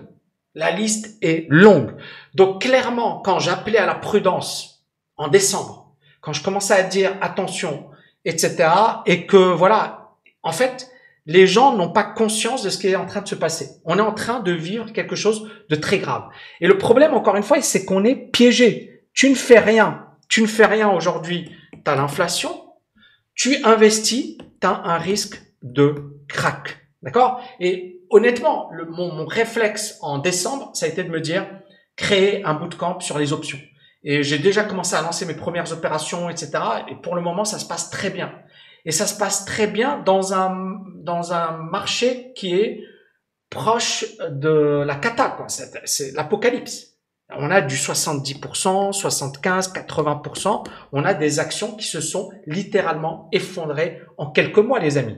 La 0.56 0.72
liste 0.72 1.18
est 1.22 1.48
longue. 1.50 1.96
Donc 2.34 2.62
clairement, 2.62 3.22
quand 3.24 3.40
j'appelais 3.40 3.80
à 3.80 3.86
la 3.86 3.96
prudence 3.96 4.86
en 5.18 5.28
décembre, 5.28 5.96
quand 6.22 6.34
je 6.34 6.44
commençais 6.44 6.74
à 6.74 6.84
dire 6.84 7.16
attention, 7.22 7.90
etc., 8.26 8.70
et 9.06 9.26
que 9.26 9.38
voilà, 9.38 10.16
en 10.42 10.52
fait, 10.52 10.90
les 11.26 11.48
gens 11.48 11.76
n'ont 11.76 11.92
pas 11.92 12.04
conscience 12.04 12.64
de 12.64 12.70
ce 12.70 12.78
qui 12.78 12.88
est 12.88 12.96
en 12.96 13.06
train 13.06 13.22
de 13.22 13.28
se 13.28 13.36
passer. 13.36 13.82
On 13.86 13.98
est 13.98 14.02
en 14.02 14.14
train 14.14 14.42
de 14.42 14.52
vivre 14.52 14.92
quelque 14.92 15.16
chose 15.16 15.50
de 15.70 15.76
très 15.76 16.00
grave. 16.00 16.24
Et 16.62 16.68
le 16.68 16.78
problème, 16.78 17.14
encore 17.14 17.36
une 17.36 17.44
fois, 17.44 17.62
c'est 17.62 17.86
qu'on 17.86 18.04
est 18.04 18.16
piégé. 18.16 19.04
Tu 19.14 19.30
ne 19.30 19.36
fais 19.36 19.60
rien. 19.60 20.08
Tu 20.28 20.42
ne 20.42 20.48
fais 20.48 20.66
rien 20.66 20.90
aujourd'hui 20.90 21.52
tu 21.84 21.92
as 21.92 21.96
l'inflation, 21.96 22.64
tu 23.36 23.64
investis, 23.64 24.38
tu 24.62 24.68
as 24.68 24.82
un 24.86 24.98
risque 24.98 25.42
de 25.62 26.18
crack. 26.28 26.88
D'accord? 27.02 27.42
Et 27.60 28.02
honnêtement, 28.14 28.70
le, 28.72 28.86
mon, 28.86 29.26
réflexe 29.26 29.98
en 30.02 30.20
décembre, 30.20 30.72
ça 30.74 30.86
a 30.86 30.90
été 30.90 31.04
de 31.04 31.10
me 31.10 31.20
dire, 31.20 31.46
créer 31.96 32.44
un 32.46 32.54
bootcamp 32.54 33.00
sur 33.00 33.18
les 33.18 33.34
options. 33.34 33.60
Et 34.04 34.24
j'ai 34.24 34.38
déjà 34.38 34.64
commencé 34.64 34.96
à 34.96 35.02
lancer 35.02 35.26
mes 35.26 35.34
premières 35.34 35.72
opérations, 35.72 36.30
etc. 36.30 36.52
Et 36.90 36.96
pour 36.96 37.16
le 37.16 37.22
moment, 37.22 37.46
ça 37.46 37.60
se 37.60 37.66
passe 37.66 37.90
très 37.90 38.10
bien. 38.10 38.32
Et 38.86 38.92
ça 38.92 39.08
se 39.08 39.18
passe 39.18 39.46
très 39.46 39.68
bien 39.68 40.00
dans 40.00 40.34
un, 40.34 40.82
dans 40.96 41.34
un 41.34 41.52
marché 41.58 42.34
qui 42.36 42.54
est 42.54 42.84
proche 43.50 44.06
de 44.30 44.84
la 44.86 44.96
cata. 44.96 45.38
C'est 45.86 46.14
l'apocalypse. 46.14 46.94
On 47.36 47.50
a 47.50 47.62
du 47.62 47.76
70%, 47.76 48.92
75, 48.92 49.74
80%. 49.74 50.66
On 50.92 51.06
a 51.06 51.14
des 51.14 51.40
actions 51.40 51.76
qui 51.76 51.88
se 51.88 52.02
sont 52.02 52.30
littéralement 52.46 53.30
effondrées 53.32 54.02
en 54.18 54.30
quelques 54.30 54.60
mois, 54.60 54.80
les 54.80 54.98
amis. 54.98 55.18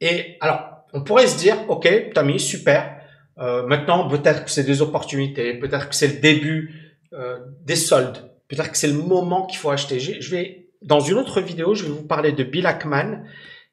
Et 0.00 0.38
alors, 0.40 0.75
on 0.92 1.02
pourrait 1.02 1.26
se 1.26 1.38
dire, 1.38 1.56
ok, 1.68 2.12
Tommy, 2.14 2.40
super. 2.40 3.00
Euh, 3.38 3.66
maintenant, 3.66 4.08
peut-être 4.08 4.44
que 4.44 4.50
c'est 4.50 4.64
des 4.64 4.80
opportunités, 4.82 5.54
peut-être 5.54 5.88
que 5.88 5.94
c'est 5.94 6.08
le 6.08 6.20
début 6.20 6.98
euh, 7.12 7.38
des 7.62 7.76
soldes, 7.76 8.30
peut-être 8.48 8.72
que 8.72 8.78
c'est 8.78 8.88
le 8.88 8.94
moment 8.94 9.46
qu'il 9.46 9.58
faut 9.58 9.70
acheter. 9.70 10.00
Je 10.00 10.30
vais, 10.30 10.70
dans 10.82 11.00
une 11.00 11.18
autre 11.18 11.40
vidéo, 11.40 11.74
je 11.74 11.84
vais 11.84 11.90
vous 11.90 12.06
parler 12.06 12.32
de 12.32 12.44
Bill 12.44 12.66
Ackman 12.66 13.24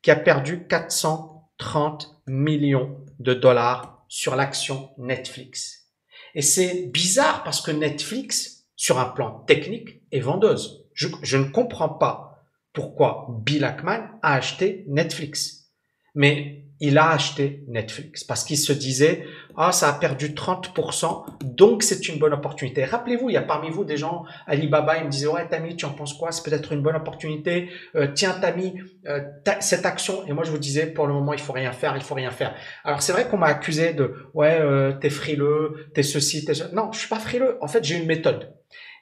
qui 0.02 0.12
a 0.12 0.16
perdu 0.16 0.68
430 0.68 2.22
millions 2.28 2.98
de 3.20 3.34
dollars 3.34 4.04
sur 4.10 4.36
l'action 4.36 4.90
Netflix. 4.98 5.88
Et 6.36 6.42
c'est 6.42 6.88
bizarre 6.88 7.44
parce 7.44 7.62
que 7.62 7.72
Netflix, 7.72 8.66
sur 8.76 9.00
un 9.00 9.06
plan 9.06 9.44
technique, 9.48 10.02
est 10.12 10.20
vendeuse. 10.20 10.86
Je, 10.94 11.08
je 11.22 11.38
ne 11.38 11.46
comprends 11.46 11.90
pas 11.90 12.44
pourquoi 12.74 13.28
Bill 13.30 13.64
Ackman 13.64 14.10
a 14.22 14.34
acheté 14.34 14.84
Netflix. 14.88 15.72
Mais 16.16 16.63
il 16.80 16.98
a 16.98 17.12
acheté 17.12 17.64
Netflix 17.68 18.24
parce 18.24 18.44
qu'il 18.44 18.58
se 18.58 18.74
disait 18.74 19.26
ah 19.56 19.72
ça 19.72 19.90
a 19.90 19.94
perdu 19.94 20.30
30% 20.30 21.26
donc 21.44 21.84
c'est 21.84 22.08
une 22.10 22.20
bonne 22.20 22.34
opportunité. 22.34 22.84
Rappelez-vous, 22.86 23.30
il 23.30 23.34
y 23.34 23.38
a 23.38 23.42
parmi 23.42 23.70
vous 23.70 23.84
des 23.86 23.98
gens 23.98 24.26
Alibaba, 24.48 24.98
ils 24.98 25.06
me 25.06 25.10
disaient 25.10 25.28
ouais 25.28 25.48
Tami, 25.48 25.76
tu 25.76 25.86
en 25.86 25.92
penses 25.92 26.14
quoi? 26.14 26.32
C'est 26.32 26.44
peut-être 26.44 26.74
une 26.74 26.82
bonne 26.82 26.96
opportunité. 26.96 27.70
Euh, 27.96 28.08
tiens 28.14 28.32
Tami, 28.40 28.76
euh, 29.08 29.22
cette 29.60 29.86
action 29.86 30.26
et 30.28 30.34
moi 30.34 30.44
je 30.44 30.52
vous 30.52 30.58
disais 30.58 30.88
pour 30.88 31.08
le 31.08 31.14
moment 31.14 31.34
il 31.34 31.40
faut 31.40 31.54
rien 31.54 31.72
faire, 31.72 31.96
il 31.96 32.04
faut 32.04 32.16
rien 32.16 32.32
faire. 32.32 32.56
Alors 32.84 33.02
c'est 33.02 33.14
vrai 33.14 33.28
qu'on 33.28 33.38
m'a 33.38 33.48
accusé 33.48 33.94
de 33.94 34.16
ouais 34.34 34.60
euh, 34.60 34.94
t'es 34.94 35.10
frileux, 35.10 35.90
t'es 35.94 36.04
ceci, 36.04 36.46
t'es 36.46 36.54
non 36.74 36.92
je 36.92 37.00
suis 37.00 37.10
pas 37.10 37.20
frileux. 37.20 37.58
En 37.62 37.68
fait 37.68 37.84
j'ai 37.84 37.96
une 37.96 38.08
méthode. 38.08 38.54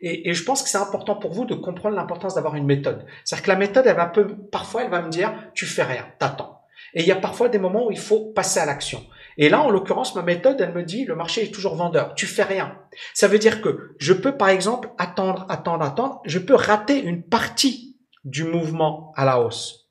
Et, 0.01 0.29
et, 0.29 0.33
je 0.33 0.43
pense 0.43 0.63
que 0.63 0.69
c'est 0.69 0.79
important 0.79 1.15
pour 1.15 1.31
vous 1.31 1.45
de 1.45 1.53
comprendre 1.53 1.95
l'importance 1.95 2.33
d'avoir 2.33 2.55
une 2.55 2.65
méthode. 2.65 3.05
C'est-à-dire 3.23 3.45
que 3.45 3.51
la 3.51 3.57
méthode, 3.57 3.85
elle 3.85 3.95
va 3.95 4.07
peu, 4.07 4.27
parfois, 4.51 4.83
elle 4.83 4.89
va 4.89 5.03
me 5.03 5.09
dire, 5.09 5.31
tu 5.53 5.67
fais 5.67 5.83
rien, 5.83 6.07
t'attends. 6.17 6.60
Et 6.93 7.01
il 7.01 7.07
y 7.07 7.11
a 7.11 7.15
parfois 7.15 7.49
des 7.49 7.57
moments 7.57 7.87
où 7.87 7.91
il 7.91 7.99
faut 7.99 8.31
passer 8.31 8.59
à 8.59 8.65
l'action. 8.65 9.05
Et 9.37 9.49
là, 9.49 9.61
en 9.61 9.69
l'occurrence, 9.69 10.15
ma 10.15 10.23
méthode, 10.23 10.59
elle 10.59 10.73
me 10.73 10.83
dit, 10.83 11.05
le 11.05 11.15
marché 11.15 11.43
est 11.43 11.53
toujours 11.53 11.75
vendeur. 11.75 12.15
Tu 12.15 12.25
fais 12.25 12.43
rien. 12.43 12.77
Ça 13.13 13.27
veut 13.27 13.39
dire 13.39 13.61
que 13.61 13.95
je 13.97 14.13
peux, 14.13 14.35
par 14.35 14.49
exemple, 14.49 14.89
attendre, 14.97 15.45
attendre, 15.49 15.83
attendre. 15.83 16.21
Je 16.25 16.39
peux 16.39 16.55
rater 16.55 17.01
une 17.01 17.23
partie 17.23 17.97
du 18.25 18.43
mouvement 18.43 19.13
à 19.15 19.25
la 19.25 19.41
hausse. 19.41 19.89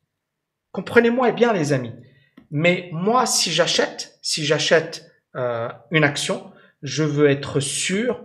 Comprenez-moi 0.73 1.33
bien, 1.33 1.53
les 1.53 1.73
amis. 1.73 1.95
Mais 2.51 2.91
moi, 2.93 3.27
si 3.27 3.51
j'achète, 3.51 4.19
si 4.23 4.45
j'achète 4.45 5.11
euh, 5.37 5.69
une 5.91 6.05
action, 6.05 6.53
je 6.83 7.03
veux 7.03 7.29
être 7.29 7.61
sûr 7.61 8.23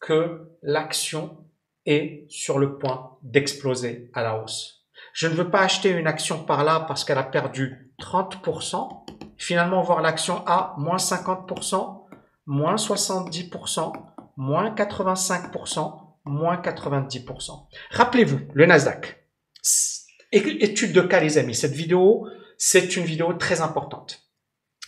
que 0.00 0.48
l'action 0.62 1.44
est 1.86 2.26
sur 2.28 2.58
le 2.58 2.78
point 2.78 3.16
d'exploser 3.22 4.10
à 4.14 4.22
la 4.22 4.38
hausse. 4.38 4.86
Je 5.12 5.26
ne 5.26 5.34
veux 5.34 5.50
pas 5.50 5.62
acheter 5.62 5.90
une 5.90 6.06
action 6.06 6.44
par 6.44 6.64
là 6.64 6.84
parce 6.86 7.04
qu'elle 7.04 7.18
a 7.18 7.24
perdu 7.24 7.87
30%, 8.00 9.04
finalement 9.36 9.82
voir 9.82 10.00
l'action 10.02 10.42
à 10.46 10.74
moins 10.78 10.96
50%, 10.96 12.06
moins 12.46 12.76
70%, 12.76 13.92
moins 14.36 14.74
85%, 14.74 16.00
moins 16.24 16.56
90%. 16.56 17.66
Rappelez-vous, 17.90 18.40
le 18.54 18.66
Nasdaq. 18.66 19.24
Étude 20.32 20.92
de 20.92 21.00
cas, 21.00 21.20
les 21.20 21.38
amis. 21.38 21.54
Cette 21.54 21.72
vidéo, 21.72 22.26
c'est 22.58 22.96
une 22.96 23.04
vidéo 23.04 23.32
très 23.34 23.60
importante. 23.60 24.22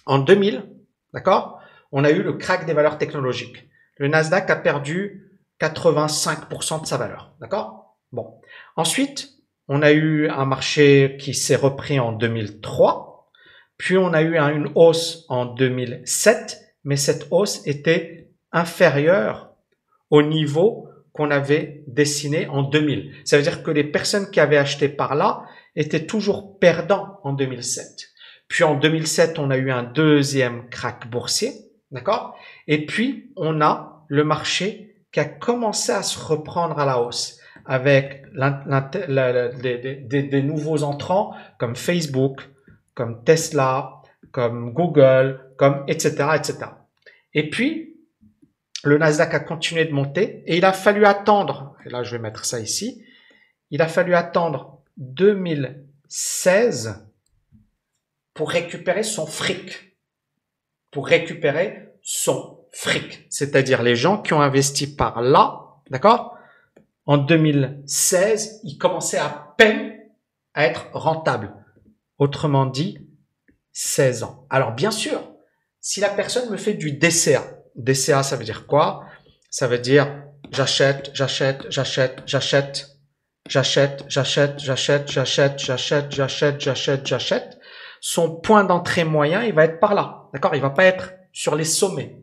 En 0.06 0.18
2000, 0.18 0.68
d'accord, 1.12 1.60
on 1.92 2.04
a 2.04 2.10
eu 2.10 2.22
le 2.22 2.34
crack 2.34 2.66
des 2.66 2.72
valeurs 2.72 2.98
technologiques. 2.98 3.68
Le 3.96 4.08
Nasdaq 4.08 4.48
a 4.50 4.56
perdu 4.56 5.40
85% 5.60 6.82
de 6.82 6.86
sa 6.86 6.96
valeur, 6.96 7.34
d'accord? 7.40 7.96
Bon. 8.12 8.40
Ensuite, 8.76 9.39
on 9.72 9.82
a 9.82 9.92
eu 9.92 10.28
un 10.28 10.46
marché 10.46 11.16
qui 11.20 11.32
s'est 11.32 11.54
repris 11.54 12.00
en 12.00 12.10
2003, 12.10 13.30
puis 13.76 13.96
on 13.96 14.12
a 14.12 14.20
eu 14.20 14.36
une 14.36 14.68
hausse 14.74 15.24
en 15.28 15.46
2007, 15.46 16.58
mais 16.82 16.96
cette 16.96 17.28
hausse 17.30 17.64
était 17.66 18.32
inférieure 18.50 19.52
au 20.10 20.22
niveau 20.22 20.88
qu'on 21.12 21.30
avait 21.30 21.84
dessiné 21.86 22.48
en 22.48 22.64
2000. 22.64 23.12
Ça 23.24 23.36
veut 23.36 23.44
dire 23.44 23.62
que 23.62 23.70
les 23.70 23.84
personnes 23.84 24.28
qui 24.32 24.40
avaient 24.40 24.56
acheté 24.56 24.88
par 24.88 25.14
là 25.14 25.44
étaient 25.76 26.04
toujours 26.04 26.58
perdants 26.58 27.20
en 27.22 27.32
2007. 27.32 28.10
Puis 28.48 28.64
en 28.64 28.74
2007, 28.74 29.38
on 29.38 29.52
a 29.52 29.56
eu 29.56 29.70
un 29.70 29.84
deuxième 29.84 30.68
crack 30.68 31.08
boursier, 31.08 31.52
d'accord? 31.92 32.36
Et 32.66 32.86
puis 32.86 33.30
on 33.36 33.60
a 33.60 34.04
le 34.08 34.24
marché 34.24 34.96
qui 35.12 35.20
a 35.20 35.26
commencé 35.26 35.92
à 35.92 36.02
se 36.02 36.18
reprendre 36.18 36.76
à 36.80 36.84
la 36.84 37.00
hausse 37.00 37.39
avec 37.70 38.26
des, 39.62 40.42
nouveaux 40.42 40.82
entrants 40.82 41.34
comme 41.56 41.76
Facebook, 41.76 42.40
comme 42.94 43.22
Tesla, 43.22 44.02
comme 44.32 44.72
Google, 44.72 45.40
comme 45.56 45.84
etc., 45.86 46.30
etc. 46.34 46.58
Et 47.32 47.48
puis, 47.48 47.94
le 48.82 48.98
Nasdaq 48.98 49.34
a 49.34 49.38
continué 49.38 49.84
de 49.84 49.92
monter 49.92 50.42
et 50.46 50.56
il 50.56 50.64
a 50.64 50.72
fallu 50.72 51.06
attendre, 51.06 51.76
et 51.86 51.90
là 51.90 52.02
je 52.02 52.10
vais 52.10 52.20
mettre 52.20 52.44
ça 52.44 52.58
ici, 52.58 53.04
il 53.70 53.80
a 53.82 53.86
fallu 53.86 54.16
attendre 54.16 54.82
2016 54.96 57.06
pour 58.34 58.50
récupérer 58.50 59.04
son 59.04 59.26
fric, 59.26 59.96
pour 60.90 61.06
récupérer 61.06 61.90
son 62.02 62.64
fric, 62.72 63.26
c'est-à-dire 63.30 63.84
les 63.84 63.94
gens 63.94 64.20
qui 64.20 64.32
ont 64.32 64.40
investi 64.40 64.92
par 64.92 65.22
là, 65.22 65.76
d'accord? 65.88 66.36
En 67.10 67.18
2016, 67.18 68.60
il 68.62 68.78
commençait 68.78 69.18
à 69.18 69.52
peine 69.58 69.98
à 70.54 70.64
être 70.64 70.86
rentable. 70.92 71.52
Autrement 72.18 72.66
dit, 72.66 72.98
16 73.72 74.22
ans. 74.22 74.46
Alors 74.48 74.70
bien 74.70 74.92
sûr, 74.92 75.20
si 75.80 75.98
la 75.98 76.08
personne 76.08 76.48
me 76.50 76.56
fait 76.56 76.74
du 76.74 76.92
DCA, 76.92 77.42
DCA 77.74 78.22
ça 78.22 78.36
veut 78.36 78.44
dire 78.44 78.64
quoi 78.68 79.06
Ça 79.50 79.66
veut 79.66 79.80
dire 79.80 80.22
j'achète, 80.52 81.10
j'achète, 81.12 81.66
j'achète, 81.68 82.22
j'achète, 82.26 82.86
j'achète, 83.48 84.04
j'achète, 84.06 84.60
j'achète, 84.60 85.08
j'achète, 85.08 85.58
j'achète, 85.58 86.12
j'achète, 86.12 86.60
j'achète, 86.60 87.06
j'achète. 87.08 87.58
Son 88.00 88.36
point 88.36 88.62
d'entrée 88.62 89.02
moyen, 89.02 89.42
il 89.42 89.52
va 89.52 89.64
être 89.64 89.80
par 89.80 89.94
là. 89.94 90.28
D'accord 90.32 90.54
Il 90.54 90.62
va 90.62 90.70
pas 90.70 90.84
être 90.84 91.14
sur 91.32 91.56
les 91.56 91.64
sommets. 91.64 92.22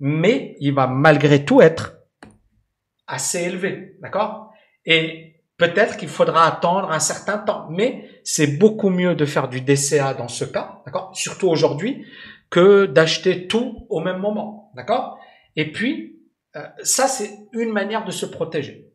Mais 0.00 0.54
il 0.60 0.74
va 0.74 0.86
malgré 0.86 1.46
tout 1.46 1.62
être 1.62 1.97
assez 3.08 3.40
élevé, 3.42 3.96
d'accord? 4.00 4.52
Et 4.86 5.42
peut-être 5.56 5.96
qu'il 5.96 6.08
faudra 6.08 6.46
attendre 6.46 6.92
un 6.92 7.00
certain 7.00 7.38
temps, 7.38 7.66
mais 7.70 8.08
c'est 8.22 8.58
beaucoup 8.58 8.90
mieux 8.90 9.14
de 9.14 9.24
faire 9.24 9.48
du 9.48 9.60
DCA 9.60 10.14
dans 10.14 10.28
ce 10.28 10.44
cas, 10.44 10.82
d'accord? 10.86 11.10
Surtout 11.14 11.48
aujourd'hui, 11.48 12.06
que 12.50 12.86
d'acheter 12.86 13.48
tout 13.48 13.86
au 13.88 14.00
même 14.00 14.18
moment, 14.18 14.70
d'accord? 14.76 15.18
Et 15.56 15.72
puis, 15.72 16.20
euh, 16.56 16.62
ça, 16.82 17.08
c'est 17.08 17.30
une 17.52 17.72
manière 17.72 18.04
de 18.04 18.10
se 18.10 18.26
protéger. 18.26 18.88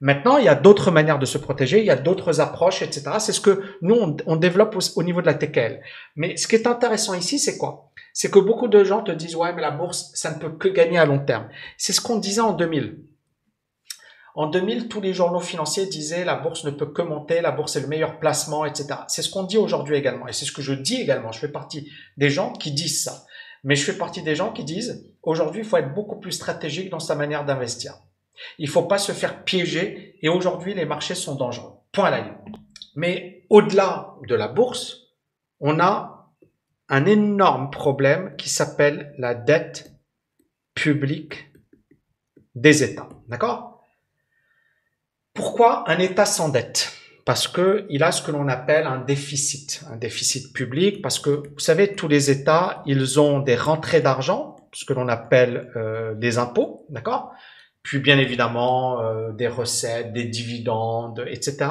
Maintenant, 0.00 0.36
il 0.36 0.44
y 0.44 0.48
a 0.48 0.54
d'autres 0.54 0.92
manières 0.92 1.18
de 1.18 1.26
se 1.26 1.38
protéger, 1.38 1.80
il 1.80 1.84
y 1.84 1.90
a 1.90 1.96
d'autres 1.96 2.40
approches, 2.40 2.82
etc. 2.82 3.16
C'est 3.18 3.32
ce 3.32 3.40
que 3.40 3.62
nous, 3.82 4.16
on, 4.26 4.36
développe 4.36 4.76
au, 4.94 5.02
niveau 5.02 5.20
de 5.20 5.26
la 5.26 5.34
TKL. 5.34 5.80
Mais 6.14 6.36
ce 6.36 6.46
qui 6.46 6.54
est 6.54 6.68
intéressant 6.68 7.14
ici, 7.14 7.40
c'est 7.40 7.58
quoi? 7.58 7.90
C'est 8.12 8.30
que 8.30 8.38
beaucoup 8.38 8.68
de 8.68 8.84
gens 8.84 9.02
te 9.02 9.10
disent, 9.10 9.34
ouais, 9.34 9.52
mais 9.52 9.62
la 9.62 9.72
bourse, 9.72 10.12
ça 10.14 10.32
ne 10.32 10.38
peut 10.38 10.50
que 10.50 10.68
gagner 10.68 10.98
à 10.98 11.04
long 11.04 11.18
terme. 11.18 11.48
C'est 11.78 11.92
ce 11.92 12.00
qu'on 12.00 12.18
disait 12.18 12.40
en 12.40 12.52
2000. 12.52 13.00
En 14.34 14.46
2000, 14.46 14.88
tous 14.88 15.00
les 15.00 15.12
journaux 15.12 15.40
financiers 15.40 15.86
disaient 15.86 16.24
la 16.24 16.36
bourse 16.36 16.64
ne 16.64 16.70
peut 16.70 16.86
que 16.86 17.02
monter, 17.02 17.40
la 17.40 17.50
bourse 17.50 17.76
est 17.76 17.80
le 17.80 17.88
meilleur 17.88 18.18
placement, 18.18 18.64
etc. 18.64 19.00
C'est 19.08 19.22
ce 19.22 19.30
qu'on 19.30 19.42
dit 19.42 19.58
aujourd'hui 19.58 19.96
également. 19.96 20.28
Et 20.28 20.32
c'est 20.32 20.44
ce 20.44 20.52
que 20.52 20.62
je 20.62 20.74
dis 20.74 21.00
également. 21.00 21.32
Je 21.32 21.40
fais 21.40 21.48
partie 21.48 21.90
des 22.16 22.30
gens 22.30 22.52
qui 22.52 22.72
disent 22.72 23.02
ça. 23.02 23.24
Mais 23.64 23.74
je 23.74 23.84
fais 23.84 23.98
partie 23.98 24.22
des 24.22 24.36
gens 24.36 24.52
qui 24.52 24.64
disent 24.64 25.04
aujourd'hui, 25.22 25.62
il 25.62 25.66
faut 25.66 25.76
être 25.76 25.94
beaucoup 25.94 26.20
plus 26.20 26.32
stratégique 26.32 26.90
dans 26.90 27.00
sa 27.00 27.14
manière 27.14 27.44
d'investir. 27.44 27.94
Il 28.58 28.68
faut 28.68 28.84
pas 28.84 28.98
se 28.98 29.12
faire 29.12 29.44
piéger. 29.44 30.16
Et 30.22 30.28
aujourd'hui, 30.28 30.74
les 30.74 30.84
marchés 30.84 31.14
sont 31.14 31.34
dangereux. 31.34 31.72
Point 31.92 32.06
à 32.06 32.10
la 32.10 32.20
ligne. 32.20 32.54
Mais 32.94 33.44
au-delà 33.50 34.14
de 34.26 34.34
la 34.34 34.48
bourse, 34.48 35.08
on 35.60 35.80
a 35.80 36.32
un 36.88 37.04
énorme 37.04 37.70
problème 37.70 38.34
qui 38.36 38.48
s'appelle 38.48 39.14
la 39.18 39.34
dette 39.34 39.92
publique 40.74 41.50
des 42.54 42.82
États. 42.82 43.08
D'accord? 43.28 43.77
Pourquoi 45.38 45.88
un 45.88 46.00
État 46.00 46.24
s'endette 46.24 46.92
Parce 47.24 47.46
que 47.46 47.86
il 47.90 48.02
a 48.02 48.10
ce 48.10 48.22
que 48.22 48.32
l'on 48.32 48.48
appelle 48.48 48.88
un 48.88 48.98
déficit, 48.98 49.84
un 49.88 49.94
déficit 49.94 50.52
public. 50.52 51.00
Parce 51.00 51.20
que 51.20 51.30
vous 51.30 51.60
savez, 51.60 51.94
tous 51.94 52.08
les 52.08 52.28
États, 52.28 52.82
ils 52.86 53.20
ont 53.20 53.38
des 53.38 53.54
rentrées 53.54 54.00
d'argent, 54.00 54.56
ce 54.72 54.84
que 54.84 54.92
l'on 54.94 55.06
appelle 55.06 55.70
euh, 55.76 56.14
des 56.14 56.38
impôts, 56.38 56.86
d'accord? 56.88 57.30
Puis 57.84 58.00
bien 58.00 58.18
évidemment 58.18 59.00
euh, 59.00 59.30
des 59.30 59.46
recettes, 59.46 60.12
des 60.12 60.24
dividendes, 60.24 61.24
etc. 61.28 61.70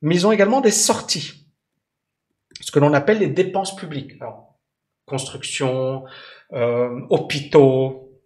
Mais 0.00 0.14
ils 0.14 0.26
ont 0.26 0.32
également 0.32 0.62
des 0.62 0.70
sorties, 0.70 1.46
ce 2.58 2.72
que 2.72 2.78
l'on 2.78 2.94
appelle 2.94 3.18
les 3.18 3.28
dépenses 3.28 3.76
publiques. 3.76 4.14
Alors, 4.22 4.56
construction, 5.04 6.04
euh, 6.54 6.88
hôpitaux, 7.10 8.18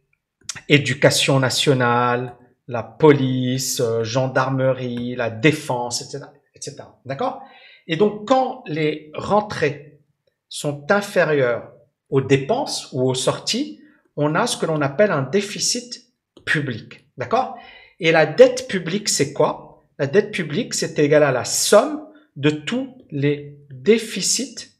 éducation 0.69 1.41
nationale, 1.41 2.37
la 2.69 2.83
police, 2.83 3.81
euh, 3.81 4.03
gendarmerie, 4.03 5.15
la 5.15 5.31
défense, 5.31 6.03
etc. 6.03 6.25
etc. 6.55 6.77
D'accord? 7.05 7.43
Et 7.87 7.97
donc, 7.97 8.27
quand 8.27 8.63
les 8.67 9.11
rentrées 9.15 10.01
sont 10.49 10.91
inférieures 10.91 11.73
aux 12.09 12.21
dépenses 12.21 12.91
ou 12.93 13.09
aux 13.09 13.15
sorties, 13.15 13.81
on 14.17 14.35
a 14.35 14.47
ce 14.47 14.57
que 14.57 14.67
l'on 14.67 14.81
appelle 14.81 15.11
un 15.11 15.23
déficit 15.23 16.13
public. 16.45 17.09
D'accord? 17.17 17.57
Et 18.01 18.13
la 18.13 18.27
dette 18.27 18.69
publique, 18.69 19.09
c'est 19.09 19.33
quoi? 19.33 19.85
La 19.99 20.07
dette 20.07 20.33
publique, 20.33 20.75
c'est 20.75 20.99
égal 20.99 21.23
à 21.23 21.33
la 21.33 21.45
somme 21.45 22.07
de 22.37 22.51
tous 22.51 22.99
les 23.11 23.59
déficits 23.71 24.73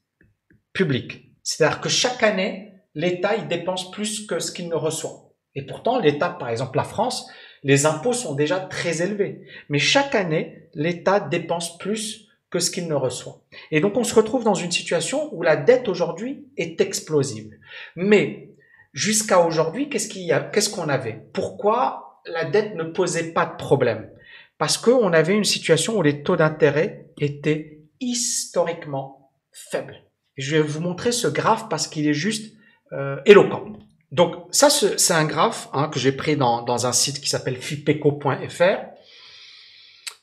publics. 0.73 1.33
C'est-à-dire 1.43 1.81
que 1.81 1.89
chaque 1.89 2.23
année, 2.23 2.73
l'État, 2.95 3.37
il 3.37 3.49
dépense 3.49 3.91
plus 3.91 4.27
que 4.27 4.39
ce 4.39 4.53
qu'il 4.53 4.69
ne 4.69 4.75
reçoit. 4.75 5.33
Et 5.55 5.63
pourtant, 5.63 5.99
l'État, 5.99 6.31
par 6.31 6.51
exemple 6.51 6.77
la 6.77 6.85
France, 6.85 7.31
les 7.63 7.87
impôts 7.87 8.13
sont 8.13 8.35
déjà 8.35 8.61
très 8.61 9.03
élevés. 9.03 9.43
Mais 9.69 9.79
chaque 9.79 10.15
année, 10.15 10.69
l'État 10.75 11.21
dépense 11.21 11.79
plus 11.79 12.29
que 12.51 12.59
ce 12.59 12.71
qu'il 12.71 12.89
ne 12.89 12.95
reçoit. 12.95 13.41
Et 13.71 13.81
donc 13.81 13.97
on 13.97 14.05
se 14.05 14.15
retrouve 14.15 14.45
dans 14.45 14.55
une 14.55 14.71
situation 14.71 15.29
où 15.35 15.43
la 15.43 15.57
dette 15.57 15.89
aujourd'hui 15.89 16.47
est 16.57 16.81
explosive. 16.81 17.53
Mais 17.97 18.51
jusqu'à 18.93 19.41
aujourd'hui, 19.41 19.89
qu'est-ce 19.89 20.09
qu'il 20.09 20.23
y 20.23 20.33
a, 20.33 20.41
qu'est-ce 20.41 20.71
qu'on 20.71 20.89
avait? 20.89 21.25
Pourquoi 21.33 22.21
la 22.27 22.45
dette 22.45 22.75
ne 22.75 22.85
posait 22.85 23.33
pas 23.33 23.47
de 23.47 23.57
problème? 23.57 24.11
Parce 24.59 24.79
qu'on 24.79 25.13
avait 25.13 25.35
une 25.35 25.45
situation 25.45 25.99
où 25.99 26.03
les 26.03 26.23
taux 26.23 26.37
d'intérêt 26.37 27.11
étaient 27.21 27.81
historiquement 28.01 29.31
faibles. 29.53 30.03
je 30.37 30.57
vais 30.57 30.63
vous 30.63 30.81
montrer 30.81 31.13
ce 31.13 31.29
graphe 31.29 31.69
parce 31.69 31.89
qu'il 31.89 32.07
est 32.07 32.15
juste 32.15 32.55
euh, 32.93 33.17
éloquent. 33.25 33.73
Donc 34.13 34.35
ça, 34.51 34.71
c'est 34.71 35.13
un 35.13 35.25
graphe 35.25 35.69
hein, 35.73 35.89
que 35.89 35.99
j'ai 35.99 36.13
pris 36.13 36.37
dans, 36.37 36.63
dans 36.63 36.87
un 36.87 36.93
site 36.93 37.21
qui 37.21 37.29
s'appelle 37.29 37.57
fipeco.fr 37.57 38.97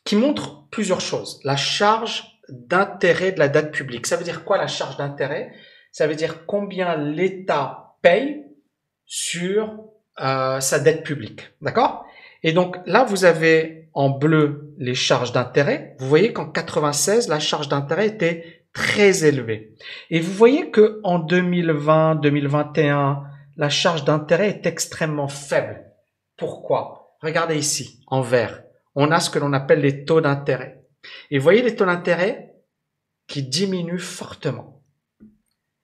qui 0.04 0.16
montre 0.16 0.68
plusieurs 0.70 1.02
choses. 1.02 1.40
La 1.44 1.56
charge 1.56 2.40
d'intérêt 2.50 3.32
de 3.32 3.40
la 3.40 3.48
dette 3.48 3.72
publique. 3.72 4.08
Ça 4.08 4.18
veut 4.18 4.24
dire 4.24 4.44
quoi 4.44 4.58
la 4.58 4.68
charge 4.68 4.98
d'intérêt? 4.98 5.54
Ça 5.92 6.08
veut 6.08 6.16
dire 6.16 6.46
combien 6.46 6.98
l'État 6.98 7.96
paye 8.02 8.44
sur 9.06 9.80
euh, 10.22 10.60
sa 10.60 10.80
dette 10.80 11.04
publique. 11.04 11.52
D'accord? 11.62 12.06
Et 12.44 12.52
donc 12.52 12.78
là, 12.86 13.04
vous 13.04 13.26
avez 13.26 13.90
en 13.94 14.10
bleu 14.10 14.74
les 14.78 14.96
charges 14.96 15.32
d'intérêt. 15.32 15.96
Vous 16.00 16.08
voyez 16.08 16.34
qu'en 16.34 16.46
96, 16.46 17.28
la 17.30 17.40
charge 17.40 17.70
d'intérêt 17.70 18.08
était 18.08 18.66
très 18.74 19.24
élevée. 19.24 19.76
Et 20.10 20.20
vous 20.20 20.34
voyez 20.34 20.72
que 20.72 21.00
en 21.04 21.20
2020, 21.20 22.16
2021, 22.16 23.24
la 23.56 23.70
charge 23.70 24.04
d'intérêt 24.06 24.50
est 24.50 24.66
extrêmement 24.66 25.28
faible. 25.28 25.92
Pourquoi? 26.38 27.16
Regardez 27.22 27.58
ici, 27.58 28.04
en 28.08 28.22
vert 28.22 28.64
on 28.96 29.12
a 29.12 29.20
ce 29.20 29.30
que 29.30 29.40
l'on 29.40 29.54
appelle 29.54 29.82
les 29.82 30.06
taux 30.06 30.22
d'intérêt. 30.22 30.84
Et 31.32 31.40
voyez 31.40 31.62
les 31.62 31.76
taux 31.76 31.86
d'intérêt 31.86 32.56
qui 33.28 33.44
diminuent 33.44 34.00
fortement. 34.00 34.82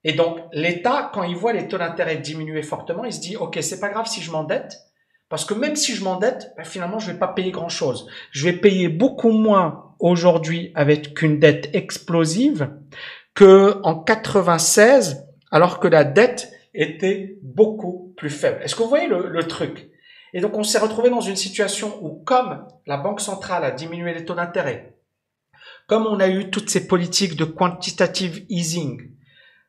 Et 0.04 0.14
donc, 0.14 0.40
l'État, 0.54 1.10
quand 1.14 1.24
il 1.24 1.36
voit 1.36 1.54
les 1.54 1.68
taux 1.68 1.78
d'intérêt 1.78 2.18
diminuer 2.18 2.62
fortement, 2.62 3.04
il 3.04 3.14
se 3.14 3.20
dit, 3.20 3.36
OK, 3.36 3.58
c'est 3.62 3.80
pas 3.80 3.90
grave 3.90 4.08
si 4.08 4.22
je 4.22 4.32
m'endette, 4.32 4.78
parce 5.28 5.44
que 5.44 5.54
même 5.54 5.76
si 5.76 5.96
je 5.96 6.04
m'endette, 6.04 6.54
ben, 6.56 6.64
finalement, 6.64 7.00
je 7.00 7.12
vais 7.12 7.20
pas 7.20 7.28
payer 7.28 7.52
grand 7.52 7.70
chose. 7.70 8.08
Je 8.32 8.46
vais 8.46 8.54
payer 8.54 8.88
beaucoup 8.88 9.32
moins 9.32 9.96
aujourd'hui 10.00 10.72
avec 10.76 11.22
une 11.22 11.40
dette 11.40 11.70
explosive 11.76 12.72
que 13.34 13.80
en 13.84 13.96
96, 13.96 15.26
alors 15.52 15.80
que 15.80 15.88
la 15.88 16.04
dette 16.04 16.52
était 16.74 17.38
beaucoup 17.42 18.14
plus 18.18 18.30
faible. 18.30 18.62
Est-ce 18.64 18.76
que 18.76 18.84
vous 18.84 18.90
voyez 18.90 19.08
le 19.08 19.44
truc? 19.44 19.90
Et 20.34 20.42
donc 20.42 20.56
on 20.56 20.64
s'est 20.64 20.80
retrouvé 20.80 21.10
dans 21.10 21.22
une 21.22 21.36
situation 21.36 22.04
où 22.04 22.24
comme 22.24 22.68
la 22.86 22.98
Banque 22.98 23.22
centrale 23.22 23.64
a 23.64 23.72
diminué 23.72 24.14
les 24.14 24.26
taux 24.26 24.36
d'intérêt, 24.36 24.96
comme 25.88 26.06
on 26.06 26.20
a 26.20 26.28
eu 26.28 26.52
toutes 26.52 26.70
ces 26.70 26.88
politiques 26.88 27.36
de 27.36 27.46
quantitative 27.46 28.46
easing, 28.50 29.12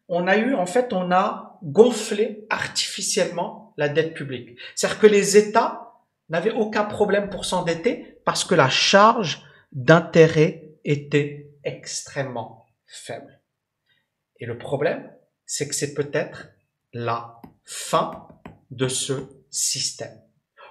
on 0.08 0.26
a 0.26 0.36
eu, 0.36 0.54
en 0.54 0.66
fait, 0.66 0.92
on 0.92 1.12
a 1.12 1.58
gonflé 1.62 2.44
artificiellement 2.50 3.72
la 3.76 3.88
dette 3.88 4.12
publique. 4.12 4.58
C'est-à-dire 4.74 4.98
que 4.98 5.06
les 5.06 5.36
États 5.36 5.94
n'avaient 6.28 6.50
aucun 6.50 6.84
problème 6.84 7.30
pour 7.30 7.44
s'endetter 7.44 8.18
parce 8.24 8.44
que 8.44 8.54
la 8.54 8.68
charge 8.68 9.42
d'intérêt 9.72 10.68
était 10.84 11.48
extrêmement 11.64 12.66
faible. 12.86 13.40
Et 14.40 14.46
le 14.46 14.58
problème, 14.58 15.10
c'est 15.46 15.68
que 15.68 15.74
c'est 15.74 15.94
peut-être 15.94 16.48
la 16.92 17.40
fin 17.64 18.28
de 18.70 18.88
ce 18.88 19.28
système 19.50 20.20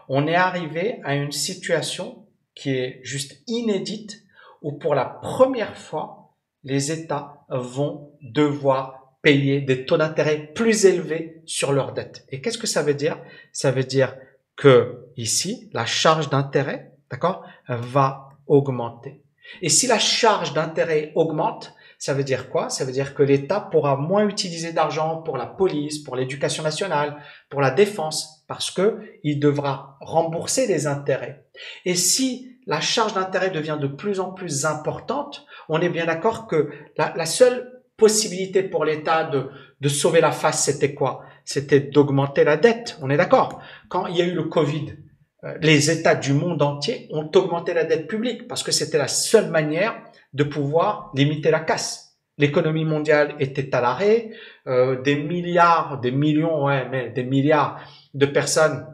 on 0.10 0.28
est 0.28 0.36
arrivé 0.36 1.00
à 1.04 1.16
une 1.16 1.32
situation 1.32 2.26
qui 2.56 2.72
est 2.72 3.00
juste 3.04 3.44
inédite 3.48 4.24
où 4.62 4.74
pour 4.74 4.96
la 4.96 5.06
première 5.06 5.78
fois, 5.78 6.34
les 6.64 6.92
États 6.92 7.46
vont 7.50 8.12
devoir 8.22 9.14
payer 9.22 9.62
des 9.62 9.86
taux 9.86 9.98
d'intérêt 9.98 10.52
plus 10.54 10.86
élevés 10.86 11.42
sur 11.46 11.72
leurs 11.72 11.94
dettes. 11.94 12.26
Et 12.30 12.42
qu'est-ce 12.42 12.58
que 12.58 12.68
ça 12.68 12.82
veut 12.82 12.96
dire? 12.96 13.22
Ça 13.54 13.72
veut 13.72 13.84
dire 13.84 14.16
que 14.58 15.06
ici, 15.16 15.70
la 15.74 15.86
charge 15.86 16.30
d'intérêt, 16.30 16.92
d'accord, 17.12 17.46
va 17.68 18.30
augmenter. 18.48 19.22
Et 19.62 19.70
si 19.70 19.88
la 19.88 20.00
charge 20.00 20.54
d'intérêt 20.54 21.12
augmente, 21.16 21.74
ça 22.00 22.14
veut 22.14 22.24
dire 22.24 22.50
quoi? 22.50 22.70
Ça 22.70 22.86
veut 22.86 22.94
dire 22.94 23.14
que 23.14 23.24
l'État 23.24 23.60
pourra 23.60 23.98
moins 23.98 24.26
utiliser 24.26 24.72
d'argent 24.72 25.18
pour 25.18 25.36
la 25.36 25.46
police, 25.46 26.00
pour 26.00 26.16
l'éducation 26.16 26.64
nationale, 26.64 27.18
pour 27.50 27.60
la 27.60 27.72
défense, 27.72 28.46
parce 28.48 28.72
que 28.72 29.00
il 29.24 29.40
devra 29.40 29.98
rembourser 30.00 30.66
les 30.66 30.88
intérêts. 30.88 31.46
Et 31.84 31.96
si 31.96 32.56
la 32.66 32.80
charge 32.80 33.16
d'intérêt 33.16 33.50
devient 33.50 33.78
de 33.80 33.88
plus 33.88 34.22
en 34.22 34.32
plus 34.32 34.66
importante, 34.66 35.46
on 35.68 35.82
est 35.82 35.90
bien 35.90 36.06
d'accord 36.06 36.48
que 36.48 36.70
la, 36.96 37.26
seule 37.26 37.82
possibilité 37.98 38.64
pour 38.64 38.86
l'État 38.86 39.26
de, 39.26 39.50
de 39.82 39.90
sauver 39.90 40.22
la 40.22 40.32
face, 40.32 40.64
c'était 40.64 40.94
quoi? 40.94 41.24
C'était 41.44 41.82
d'augmenter 41.82 42.46
la 42.46 42.56
dette. 42.56 42.98
On 43.02 43.10
est 43.10 43.18
d'accord? 43.18 43.62
Quand 43.90 44.08
il 44.08 44.16
y 44.16 44.22
a 44.22 44.26
eu 44.26 44.34
le 44.34 44.46
Covid, 44.46 44.96
euh, 45.44 45.58
les 45.62 45.92
États 45.92 46.16
du 46.16 46.32
monde 46.32 46.62
entier 46.62 47.10
ont 47.12 47.30
augmenté 47.36 47.74
la 47.74 47.84
dette 47.84 48.08
publique 48.08 48.48
parce 48.48 48.64
que 48.64 48.72
c'était 48.72 48.98
la 48.98 49.10
seule 49.10 49.50
manière 49.50 50.02
de 50.34 50.44
pouvoir 50.44 51.12
limiter 51.16 51.52
la 51.52 51.60
casse. 51.60 52.18
L'économie 52.38 52.86
mondiale 52.86 53.36
était 53.40 53.76
à 53.76 53.82
l'arrêt, 53.82 54.32
euh, 54.68 55.02
des 55.02 55.16
milliards, 55.16 56.00
des 56.00 56.12
millions, 56.12 56.66
ouais, 56.66 56.88
mais 56.90 57.10
des 57.10 57.24
milliards 57.24 57.82
de 58.14 58.26
personnes 58.26 58.88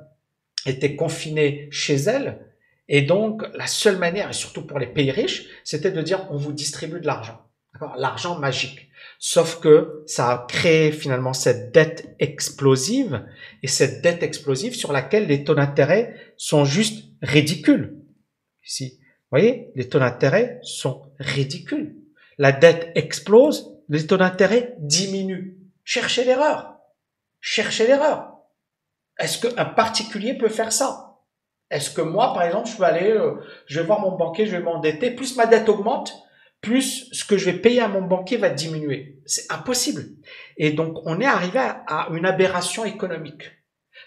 étaient 0.66 0.96
confinées 0.96 1.68
chez 1.72 1.96
elles. 1.96 2.40
Et 2.88 3.02
donc, 3.02 3.44
la 3.54 3.68
seule 3.68 3.98
manière, 3.98 4.30
et 4.30 4.34
surtout 4.34 4.66
pour 4.66 4.80
les 4.80 4.88
pays 4.88 5.12
riches, 5.12 5.46
c'était 5.64 5.92
de 5.92 6.02
dire 6.02 6.28
on 6.32 6.38
vous 6.38 6.54
distribue 6.54 7.00
de 7.00 7.08
l'argent. 7.08 7.42
L'argent 7.98 8.40
magique. 8.40 8.90
Sauf 9.20 9.60
que 9.60 10.04
ça 10.08 10.32
a 10.32 10.46
créé 10.48 10.92
finalement 10.92 11.34
cette 11.34 11.74
dette 11.74 12.16
explosive 12.20 13.26
et 13.64 13.68
cette 13.68 14.02
dette 14.02 14.24
explosive 14.24 14.76
sur 14.76 14.92
laquelle 14.92 15.28
les 15.28 15.44
taux 15.44 15.56
d'intérêt 15.56 16.16
sont 16.38 16.64
juste 16.64 17.10
ridicules. 17.22 18.02
Ici, 18.66 19.00
voyez, 19.40 19.72
les 19.76 19.90
taux 19.90 20.00
d'intérêt 20.00 20.60
sont 20.62 21.12
ridicules. 21.20 21.96
La 22.38 22.52
dette 22.52 22.92
explose, 22.96 23.78
les 23.90 24.08
taux 24.08 24.18
d'intérêt 24.18 24.76
diminuent. 24.80 25.58
Cherchez 25.84 26.24
l'erreur. 26.24 26.78
Cherchez 27.42 27.86
l'erreur. 27.86 28.34
Est-ce 29.20 29.46
qu'un 29.46 29.66
particulier 29.66 30.38
peut 30.38 30.50
faire 30.50 30.72
ça? 30.72 31.20
Est-ce 31.70 31.90
que 31.90 32.02
moi, 32.02 32.34
par 32.34 32.44
exemple, 32.44 32.70
je 32.70 32.78
peux 32.78 32.84
aller, 32.84 33.12
euh, 33.12 33.36
je 33.66 33.80
vais 33.80 33.86
voir 33.86 34.00
mon 34.00 34.16
banquier, 34.16 34.46
je 34.46 34.56
vais 34.56 34.64
m'endetter, 34.64 35.12
plus 35.12 35.36
ma 35.36 35.46
dette 35.48 35.68
augmente, 35.68 36.14
plus 36.62 37.10
ce 37.12 37.26
que 37.26 37.38
je 37.38 37.50
vais 37.50 37.60
payer 37.60 37.82
à 37.82 37.88
mon 37.88 38.02
banquier 38.02 38.38
va 38.38 38.50
diminuer. 38.50 39.20
C'est 39.26 39.52
impossible. 39.52 40.06
Et 40.58 40.72
donc, 40.72 41.00
on 41.06 41.20
est 41.20 41.26
arrivé 41.26 41.60
à 41.60 42.08
une 42.12 42.26
aberration 42.26 42.86
économique. 42.86 43.52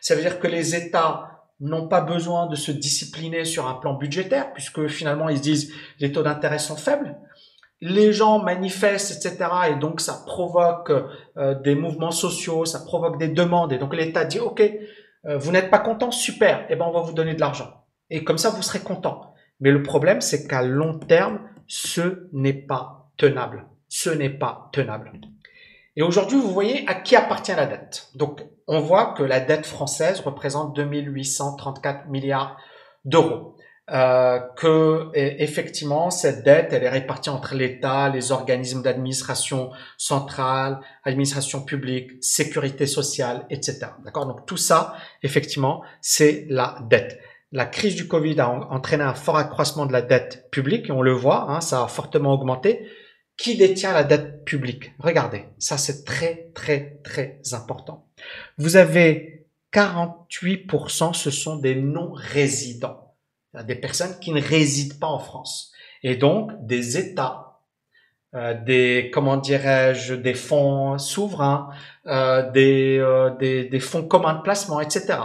Ça 0.01 0.15
veut 0.15 0.23
dire 0.23 0.39
que 0.39 0.47
les 0.47 0.75
États 0.75 1.28
n'ont 1.61 1.89
pas 1.89 2.01
besoin 2.01 2.47
de 2.47 2.55
se 2.55 2.71
discipliner 2.71 3.45
sur 3.45 3.67
un 3.67 3.75
plan 3.75 3.95
budgétaire, 3.95 4.53
puisque 4.53 4.87
finalement 4.87 5.29
ils 5.29 5.39
se 5.39 5.43
disent 5.43 5.73
les 5.99 6.13
taux 6.13 6.23
d'intérêt 6.23 6.59
sont 6.59 6.77
faibles. 6.77 7.17
Les 7.81 8.13
gens 8.13 8.41
manifestent, 8.41 9.25
etc. 9.25 9.51
Et 9.71 9.75
donc 9.77 10.01
ça 10.01 10.23
provoque 10.27 10.93
euh, 11.37 11.55
des 11.55 11.75
mouvements 11.75 12.11
sociaux, 12.11 12.65
ça 12.65 12.81
provoque 12.81 13.19
des 13.19 13.29
demandes. 13.29 13.73
Et 13.73 13.79
donc 13.79 13.95
l'État 13.95 14.25
dit, 14.25 14.41
OK, 14.41 14.61
euh, 14.61 15.37
vous 15.37 15.53
n'êtes 15.53 15.71
pas 15.71 15.79
content, 15.79 16.11
super, 16.11 16.67
eh 16.69 16.77
ben 16.77 16.87
on 16.87 16.93
va 16.93 17.01
vous 17.01 17.13
donner 17.13 17.35
de 17.35 17.41
l'argent. 17.41 17.85
Et 18.11 18.25
comme 18.25 18.39
ça, 18.39 18.51
vous 18.51 18.63
serez 18.63 18.81
content. 18.81 19.35
Mais 19.61 19.71
le 19.71 19.83
problème, 19.83 20.21
c'est 20.21 20.47
qu'à 20.47 20.63
long 20.63 20.99
terme, 20.99 21.41
ce 21.67 22.29
n'est 22.33 22.53
pas 22.53 23.11
tenable. 23.17 23.67
Ce 23.89 24.11
n'est 24.11 24.31
pas 24.31 24.71
tenable. 24.73 25.13
Et 25.99 26.03
aujourd'hui, 26.03 26.39
vous 26.39 26.53
voyez 26.53 26.85
à 26.87 26.95
qui 26.95 27.17
appartient 27.17 27.55
la 27.55 27.67
dette. 27.67 28.07
Donc, 28.15 28.45
on 28.69 28.79
voit 28.79 29.15
que 29.15 29.25
la 29.25 29.41
dette 29.41 29.67
française 29.67 30.21
représente 30.21 30.77
2834 30.77 32.07
milliards 32.07 32.57
d'euros. 33.05 33.57
Euh, 33.91 34.39
que 34.59 35.09
effectivement 35.15 36.11
cette 36.11 36.45
dette 36.45 36.75
elle 36.75 36.85
est 36.85 36.91
répartie 36.91 37.31
entre 37.31 37.55
l'État, 37.55 38.11
les 38.11 38.33
organismes 38.33 38.83
d'administration 38.83 39.71
centrale, 39.97 40.81
administration 41.05 41.63
publique, 41.63 42.11
sécurité 42.21 42.87
sociale, 42.87 43.47
etc. 43.49 43.87
D'accord? 44.05 44.27
Donc 44.27 44.45
tout 44.45 44.59
ça, 44.59 44.95
effectivement, 45.23 45.83
c'est 46.03 46.45
la 46.51 46.77
dette. 46.91 47.19
La 47.51 47.65
crise 47.65 47.95
du 47.95 48.07
Covid 48.07 48.39
a 48.41 48.51
entraîné 48.51 49.05
un 49.05 49.15
fort 49.15 49.39
accroissement 49.39 49.87
de 49.87 49.93
la 49.95 50.03
dette 50.03 50.51
publique, 50.51 50.91
et 50.91 50.93
on 50.93 51.01
le 51.01 51.13
voit, 51.13 51.51
hein, 51.51 51.63
ça 51.63 51.83
a 51.83 51.89
fortement 51.89 52.35
augmenté. 52.35 52.87
Qui 53.39 53.57
détient 53.57 53.93
la 53.93 54.03
dette 54.03 54.45
publique? 54.45 54.91
Regardez, 54.99 55.45
ça 55.59 55.79
c'est 55.79 56.05
très 56.05 56.51
très 56.55 56.99
très 57.05 57.41
important. 57.53 58.09
Vous 58.59 58.75
avez 58.75 59.47
48%, 59.73 61.15
ce 61.15 61.31
sont 61.31 61.57
des 61.57 61.77
non-résidents, 61.77 63.15
des 63.65 63.77
personnes 63.77 64.19
qui 64.21 64.33
ne 64.33 64.43
résident 64.43 64.99
pas 64.99 65.07
en 65.07 65.21
France. 65.21 65.73
Et 66.03 66.17
donc 66.17 66.51
des 66.67 66.99
États, 66.99 67.61
euh, 68.35 68.55
des 68.55 69.13
comment 69.15 69.37
dirais-je, 69.37 70.15
des 70.15 70.35
fonds 70.35 70.99
souverains, 70.99 71.71
euh, 72.09 72.51
des, 72.51 72.99
euh, 72.99 73.31
des, 73.37 73.67
des 73.67 73.81
fonds 73.81 74.03
communs 74.03 74.35
de 74.35 74.43
placement, 74.43 74.81
etc. 74.81 75.17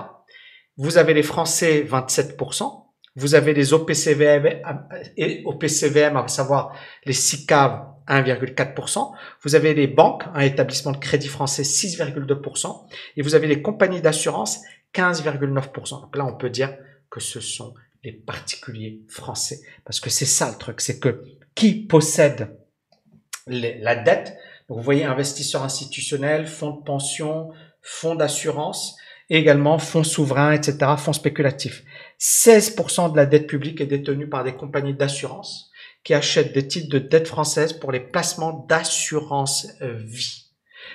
Vous 0.78 1.00
avez 1.00 1.16
les 1.16 1.24
Français 1.24 1.84
27%, 1.84 2.86
Vous 3.16 3.34
avez 3.34 3.56
les 3.56 3.74
OPCVM, 3.74 4.62
et 5.18 5.42
OPCVM 5.46 6.16
à 6.18 6.28
savoir 6.28 6.76
les 7.06 7.14
SICAV 7.14 7.93
1,4%. 8.08 9.12
Vous 9.42 9.56
avez 9.56 9.74
les 9.74 9.88
banques, 9.88 10.24
un 10.34 10.42
établissement 10.42 10.92
de 10.92 10.98
crédit 10.98 11.28
français 11.28 11.64
6,2%. 11.64 12.88
Et 13.18 13.22
vous 13.22 13.36
avez 13.36 13.48
les 13.48 13.62
compagnies 13.62 14.02
d'assurance 14.02 14.62
15,9%. 14.94 16.02
Donc 16.02 16.16
là, 16.16 16.26
on 16.26 16.36
peut 16.36 16.50
dire 16.50 16.76
que 17.10 17.20
ce 17.20 17.40
sont 17.40 17.74
les 18.04 18.12
particuliers 18.12 19.02
français. 19.08 19.62
Parce 19.86 20.00
que 20.00 20.10
c'est 20.10 20.26
ça 20.26 20.50
le 20.50 20.58
truc, 20.58 20.82
c'est 20.82 21.00
que 21.00 21.24
qui 21.56 21.86
possède 21.86 22.58
la 23.48 23.96
dette, 23.96 24.36
vous 24.70 24.82
voyez 24.82 25.04
investisseurs 25.04 25.64
institutionnels, 25.64 26.48
fonds 26.48 26.78
de 26.78 26.84
pension, 26.84 27.52
fonds 27.82 28.16
d'assurance, 28.16 28.96
également 29.30 29.78
fonds 29.78 30.04
souverains, 30.04 30.54
etc., 30.54 30.92
fonds 30.98 31.14
spéculatifs. 31.14 31.84
16% 32.20 33.12
de 33.12 33.18
la 33.18 33.26
dette 33.26 33.48
publique 33.48 33.82
est 33.82 33.86
détenue 33.86 34.30
par 34.30 34.44
des 34.44 34.54
compagnies 34.54 34.96
d'assurance 34.96 35.72
qui 36.04 36.14
achètent 36.14 36.54
des 36.54 36.68
titres 36.68 36.90
de 36.90 37.00
dette 37.00 37.28
française 37.28 37.74
pour 37.74 37.92
les 37.92 38.00
placements 38.00 38.66
d'assurance 38.68 39.68
vie. 39.82 40.44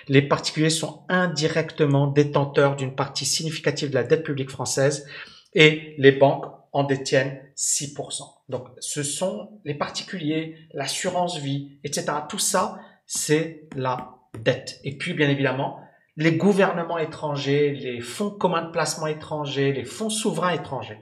Les 0.06 0.22
particuliers 0.22 0.70
sont 0.70 1.04
indirectement 1.08 2.06
détenteurs 2.06 2.76
d'une 2.76 2.94
partie 2.94 3.26
significative 3.26 3.90
de 3.90 3.94
la 3.94 4.04
dette 4.04 4.22
publique 4.22 4.50
française 4.50 5.06
et 5.54 5.94
les 5.98 6.12
banques 6.12 6.46
en 6.72 6.84
détiennent 6.84 7.40
6%. 7.56 8.22
Donc 8.48 8.68
ce 8.78 9.02
sont 9.02 9.60
les 9.64 9.74
particuliers, 9.74 10.56
l'assurance 10.72 11.38
vie, 11.38 11.78
etc. 11.84 12.06
Tout 12.28 12.38
ça, 12.38 12.78
c'est 13.06 13.68
la 13.74 14.14
dette. 14.38 14.80
Et 14.84 14.96
puis 14.96 15.14
bien 15.14 15.28
évidemment, 15.28 15.80
les 16.16 16.36
gouvernements 16.36 16.98
étrangers, 16.98 17.72
les 17.72 18.00
fonds 18.00 18.30
communs 18.30 18.66
de 18.66 18.72
placement 18.72 19.06
étrangers, 19.06 19.72
les 19.72 19.84
fonds 19.84 20.10
souverains 20.10 20.52
étrangers. 20.52 20.98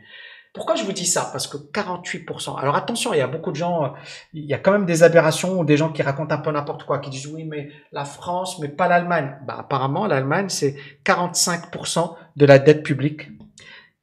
Pourquoi 0.57 0.75
je 0.75 0.83
vous 0.83 0.93
dis 0.93 1.07
ça? 1.07 1.29
Parce 1.31 1.47
que 1.47 1.57
48%. 1.57 2.59
Alors 2.59 2.75
attention, 2.75 3.15
il 3.15 3.19
y 3.19 3.23
a 3.23 3.29
beaucoup 3.29 3.53
de 3.53 3.57
gens, 3.57 3.95
il 4.33 4.45
y 4.45 4.55
a 4.55 4.59
quand 4.59 4.73
même 4.73 4.87
des 4.87 5.05
aberrations 5.05 5.61
ou 5.61 5.65
des 5.65 5.77
gens 5.77 5.93
qui 5.93 6.03
racontent 6.03 6.35
un 6.35 6.39
peu 6.39 6.51
n'importe 6.51 6.83
quoi, 6.85 6.99
qui 6.99 7.11
disent 7.11 7.29
oui, 7.29 7.45
mais 7.45 7.69
la 7.93 8.05
France, 8.05 8.59
mais 8.59 8.69
pas 8.69 8.89
l'Allemagne. 8.89 9.37
Bah, 9.47 9.57
apparemment, 9.59 10.07
l'Allemagne, 10.07 10.49
c'est 10.49 10.77
45% 11.05 12.17
de 12.35 12.47
la 12.47 12.59
dette 12.59 12.83
publique 12.83 13.29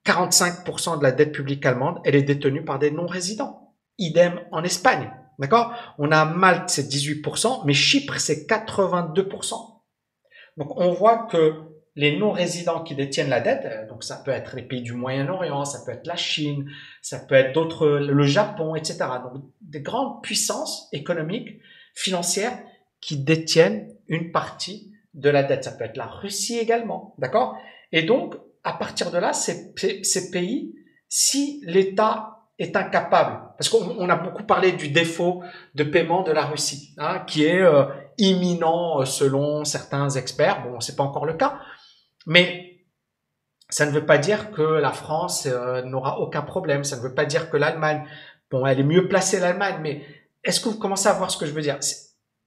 45% 0.06 1.00
de 1.00 1.04
la 1.04 1.12
dette 1.12 1.32
publique 1.32 1.66
allemande, 1.66 2.00
elle 2.04 2.16
est 2.16 2.24
détenue 2.24 2.64
par 2.64 2.80
des 2.80 2.92
non-résidents. 2.92 3.74
Idem 3.98 4.42
en 4.52 4.64
Espagne. 4.64 5.12
D'accord? 5.40 5.74
On 5.98 6.12
a 6.12 6.26
Malte, 6.26 6.70
c'est 6.70 6.88
18%, 6.90 7.64
mais 7.66 7.74
Chypre, 7.74 8.20
c'est 8.20 8.48
82%. 8.48 9.54
Donc 10.58 10.78
on 10.78 10.92
voit 10.94 11.28
que 11.32 11.73
les 11.96 12.18
non-résidents 12.18 12.84
qui 12.84 12.96
détiennent 12.96 13.30
la 13.30 13.40
dette, 13.40 13.66
euh, 13.66 13.88
donc 13.88 14.04
ça 14.04 14.22
peut 14.24 14.32
être 14.32 14.56
les 14.56 14.64
pays 14.64 14.82
du 14.82 14.94
Moyen-Orient, 14.94 15.66
ça 15.66 15.80
peut 15.86 15.92
être 15.92 16.08
la 16.08 16.16
Chine, 16.16 16.70
ça 17.02 17.20
peut 17.20 17.36
être 17.36 17.54
d'autres, 17.54 17.88
le 17.88 18.26
Japon, 18.26 18.76
etc. 18.76 18.98
Donc 19.24 19.44
des 19.62 19.82
grandes 19.82 20.22
puissances 20.24 20.90
économiques, 20.92 21.60
financières 21.94 22.58
qui 23.02 23.18
détiennent 23.18 23.94
une 24.08 24.32
partie 24.32 24.92
de 25.14 25.30
la 25.30 25.44
dette. 25.44 25.64
Ça 25.64 25.72
peut 25.72 25.84
être 25.84 25.98
la 25.98 26.08
Russie 26.08 26.58
également, 26.58 27.14
d'accord? 27.20 27.58
Et 27.92 28.04
donc 28.04 28.36
à 28.64 28.74
partir 28.74 29.12
de 29.12 29.18
là, 29.18 29.34
ces, 29.34 29.74
pays, 30.32 30.74
si 31.10 31.62
l'État 31.66 32.40
est 32.60 32.76
incapable, 32.76 33.42
parce 33.58 33.70
qu'on 33.70 34.10
a 34.10 34.16
beaucoup 34.16 34.44
parlé 34.44 34.72
du 34.72 34.90
défaut 34.90 35.44
de 35.76 35.84
paiement 35.84 36.24
de 36.24 36.32
la 36.32 36.46
Russie, 36.46 36.94
hein, 36.98 37.20
qui 37.28 37.46
est 37.46 37.62
euh, 37.62 37.86
imminent 38.18 39.02
euh, 39.02 39.06
selon 39.06 39.66
certains 39.66 40.10
experts. 40.12 40.64
Bon, 40.64 40.80
c'est 40.80 40.96
pas 40.96 41.04
encore 41.04 41.26
le 41.26 41.34
cas, 41.34 41.60
mais 42.26 42.74
ça 43.70 43.86
ne 43.86 43.92
veut 43.92 44.06
pas 44.06 44.18
dire 44.18 44.52
que 44.52 44.62
la 44.62 44.92
France 44.92 45.48
euh, 45.48 45.82
n'aura 45.82 46.20
aucun 46.20 46.44
problème. 46.44 46.84
Ça 46.84 46.98
ne 46.98 47.02
veut 47.02 47.16
pas 47.16 47.26
dire 47.26 47.50
que 47.50 47.58
l'Allemagne, 47.58 48.06
bon, 48.52 48.66
elle 48.66 48.80
est 48.80 48.84
mieux 48.84 49.08
placée 49.08 49.40
l'Allemagne, 49.40 49.78
mais 49.82 50.06
est-ce 50.44 50.60
que 50.60 50.70
vous 50.70 50.78
commencez 50.78 51.08
à 51.08 51.14
voir 51.14 51.32
ce 51.32 51.38
que 51.38 51.46
je 51.46 51.54
veux 51.54 51.62
dire? 51.62 51.80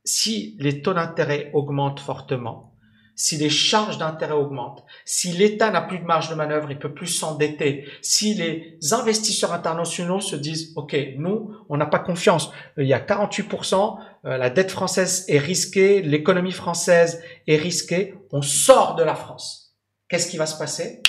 Si 0.04 0.56
les 0.60 0.82
taux 0.82 0.94
d'intérêt 0.94 1.50
augmentent 1.52 1.98
fortement, 1.98 2.76
si 3.16 3.38
les 3.38 3.48
charges 3.48 3.98
d'intérêt 3.98 4.34
augmentent, 4.34 4.84
si 5.06 5.32
l'État 5.32 5.70
n'a 5.70 5.80
plus 5.80 5.98
de 5.98 6.04
marge 6.04 6.28
de 6.28 6.34
manœuvre, 6.34 6.70
il 6.70 6.78
peut 6.78 6.92
plus 6.92 7.06
s'endetter, 7.06 7.88
si 8.02 8.34
les 8.34 8.78
investisseurs 8.92 9.54
internationaux 9.54 10.20
se 10.20 10.36
disent, 10.36 10.74
OK, 10.76 10.94
nous, 11.16 11.50
on 11.70 11.78
n'a 11.78 11.86
pas 11.86 11.98
confiance, 11.98 12.52
il 12.76 12.86
y 12.86 12.92
a 12.92 13.00
48%, 13.00 13.98
euh, 14.26 14.36
la 14.36 14.50
dette 14.50 14.70
française 14.70 15.24
est 15.28 15.38
risquée, 15.38 16.02
l'économie 16.02 16.52
française 16.52 17.22
est 17.46 17.56
risquée, 17.56 18.14
on 18.30 18.42
sort 18.42 18.94
de 18.96 19.02
la 19.02 19.14
France. 19.14 19.65
Qu'est-ce 20.08 20.30
qui 20.30 20.36
va 20.36 20.46
se 20.46 20.58
passer 20.58 21.02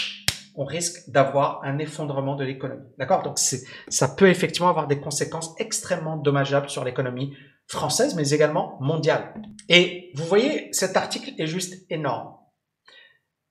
on 0.57 0.65
risque 0.65 1.07
d'avoir 1.09 1.63
un 1.63 1.77
effondrement 1.77 2.35
de 2.35 2.43
l'économie. 2.43 2.89
D'accord? 2.97 3.21
Donc 3.21 3.37
ça 3.37 4.07
peut 4.07 4.27
effectivement 4.27 4.69
avoir 4.69 4.87
des 4.87 4.99
conséquences 4.99 5.53
extrêmement 5.59 6.17
dommageables 6.17 6.69
sur 6.69 6.83
l'économie 6.83 7.37
française, 7.67 8.15
mais 8.15 8.31
également 8.31 8.77
mondiale. 8.81 9.35
Et 9.69 10.11
vous 10.15 10.25
voyez, 10.25 10.69
cet 10.73 10.97
article 10.97 11.31
est 11.37 11.45
juste 11.45 11.85
énorme. 11.91 12.33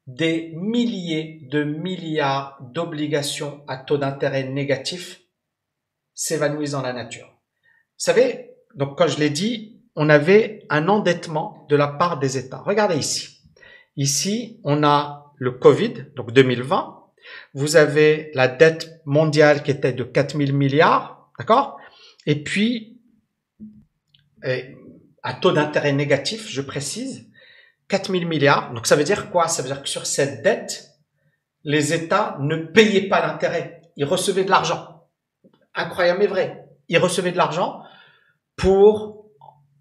Des 0.08 0.52
milliers 0.56 1.46
de 1.50 1.62
milliards 1.62 2.58
d'obligations 2.60 3.62
à 3.68 3.76
taux 3.76 3.98
d'intérêt 3.98 4.44
négatif 4.44 5.20
s'évanouissent 6.12 6.72
dans 6.72 6.82
la 6.82 6.92
nature. 6.92 7.26
Vous 7.26 8.04
savez, 8.04 8.50
donc 8.74 8.98
quand 8.98 9.06
je 9.06 9.20
l'ai 9.20 9.30
dit, 9.30 9.80
on 9.94 10.08
avait 10.08 10.66
un 10.70 10.88
endettement 10.88 11.66
de 11.68 11.76
la 11.76 11.86
part 11.88 12.18
des 12.18 12.36
États. 12.36 12.62
Regardez 12.62 12.96
ici. 12.96 13.42
Ici, 13.96 14.60
on 14.64 14.82
a 14.82 15.25
le 15.36 15.52
Covid, 15.52 16.06
donc 16.16 16.32
2020. 16.32 17.04
Vous 17.54 17.76
avez 17.76 18.30
la 18.34 18.48
dette 18.48 19.00
mondiale 19.04 19.62
qui 19.62 19.70
était 19.70 19.92
de 19.92 20.04
4000 20.04 20.52
milliards, 20.52 21.30
d'accord? 21.38 21.78
Et 22.26 22.42
puis, 22.42 23.00
à 25.22 25.34
taux 25.34 25.52
d'intérêt 25.52 25.92
négatif, 25.92 26.48
je 26.48 26.60
précise, 26.60 27.28
4 27.88 28.12
000 28.12 28.26
milliards. 28.26 28.72
Donc 28.72 28.86
ça 28.86 28.96
veut 28.96 29.04
dire 29.04 29.30
quoi? 29.30 29.48
Ça 29.48 29.62
veut 29.62 29.68
dire 29.68 29.82
que 29.82 29.88
sur 29.88 30.06
cette 30.06 30.42
dette, 30.42 30.90
les 31.64 31.92
États 31.92 32.36
ne 32.40 32.56
payaient 32.56 33.08
pas 33.08 33.26
l'intérêt. 33.26 33.82
Ils 33.96 34.04
recevaient 34.04 34.44
de 34.44 34.50
l'argent. 34.50 35.08
Incroyable 35.74 36.20
mais 36.20 36.26
vrai. 36.26 36.64
Ils 36.88 36.98
recevaient 36.98 37.32
de 37.32 37.36
l'argent 37.36 37.82
pour 38.56 39.26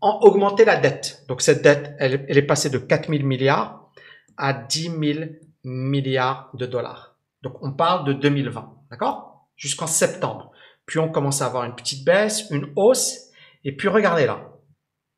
en 0.02 0.20
augmenter 0.22 0.66
la 0.66 0.78
dette. 0.78 1.24
Donc 1.28 1.42
cette 1.42 1.62
dette, 1.62 1.96
elle, 2.00 2.26
est 2.28 2.42
passée 2.42 2.70
de 2.70 2.78
4 2.78 3.10
000 3.10 3.24
milliards 3.24 3.92
à 4.38 4.54
10 4.54 4.82
000 4.84 5.30
milliards 5.66 6.50
de 6.54 6.66
dollars. 6.66 7.18
Donc 7.42 7.62
on 7.62 7.74
parle 7.74 8.08
de 8.08 8.14
2020, 8.14 8.74
d'accord? 8.92 9.48
Jusqu'en 9.56 9.88
septembre. 9.88 10.52
Puis 10.86 11.00
on 11.00 11.10
commence 11.10 11.42
à 11.42 11.48
avoir 11.48 11.66
une 11.66 11.76
petite 11.76 12.06
baisse, 12.06 12.50
une 12.52 12.72
hausse, 12.76 13.32
et 13.64 13.76
puis 13.76 13.88
regardez 13.88 14.26
là, 14.26 14.52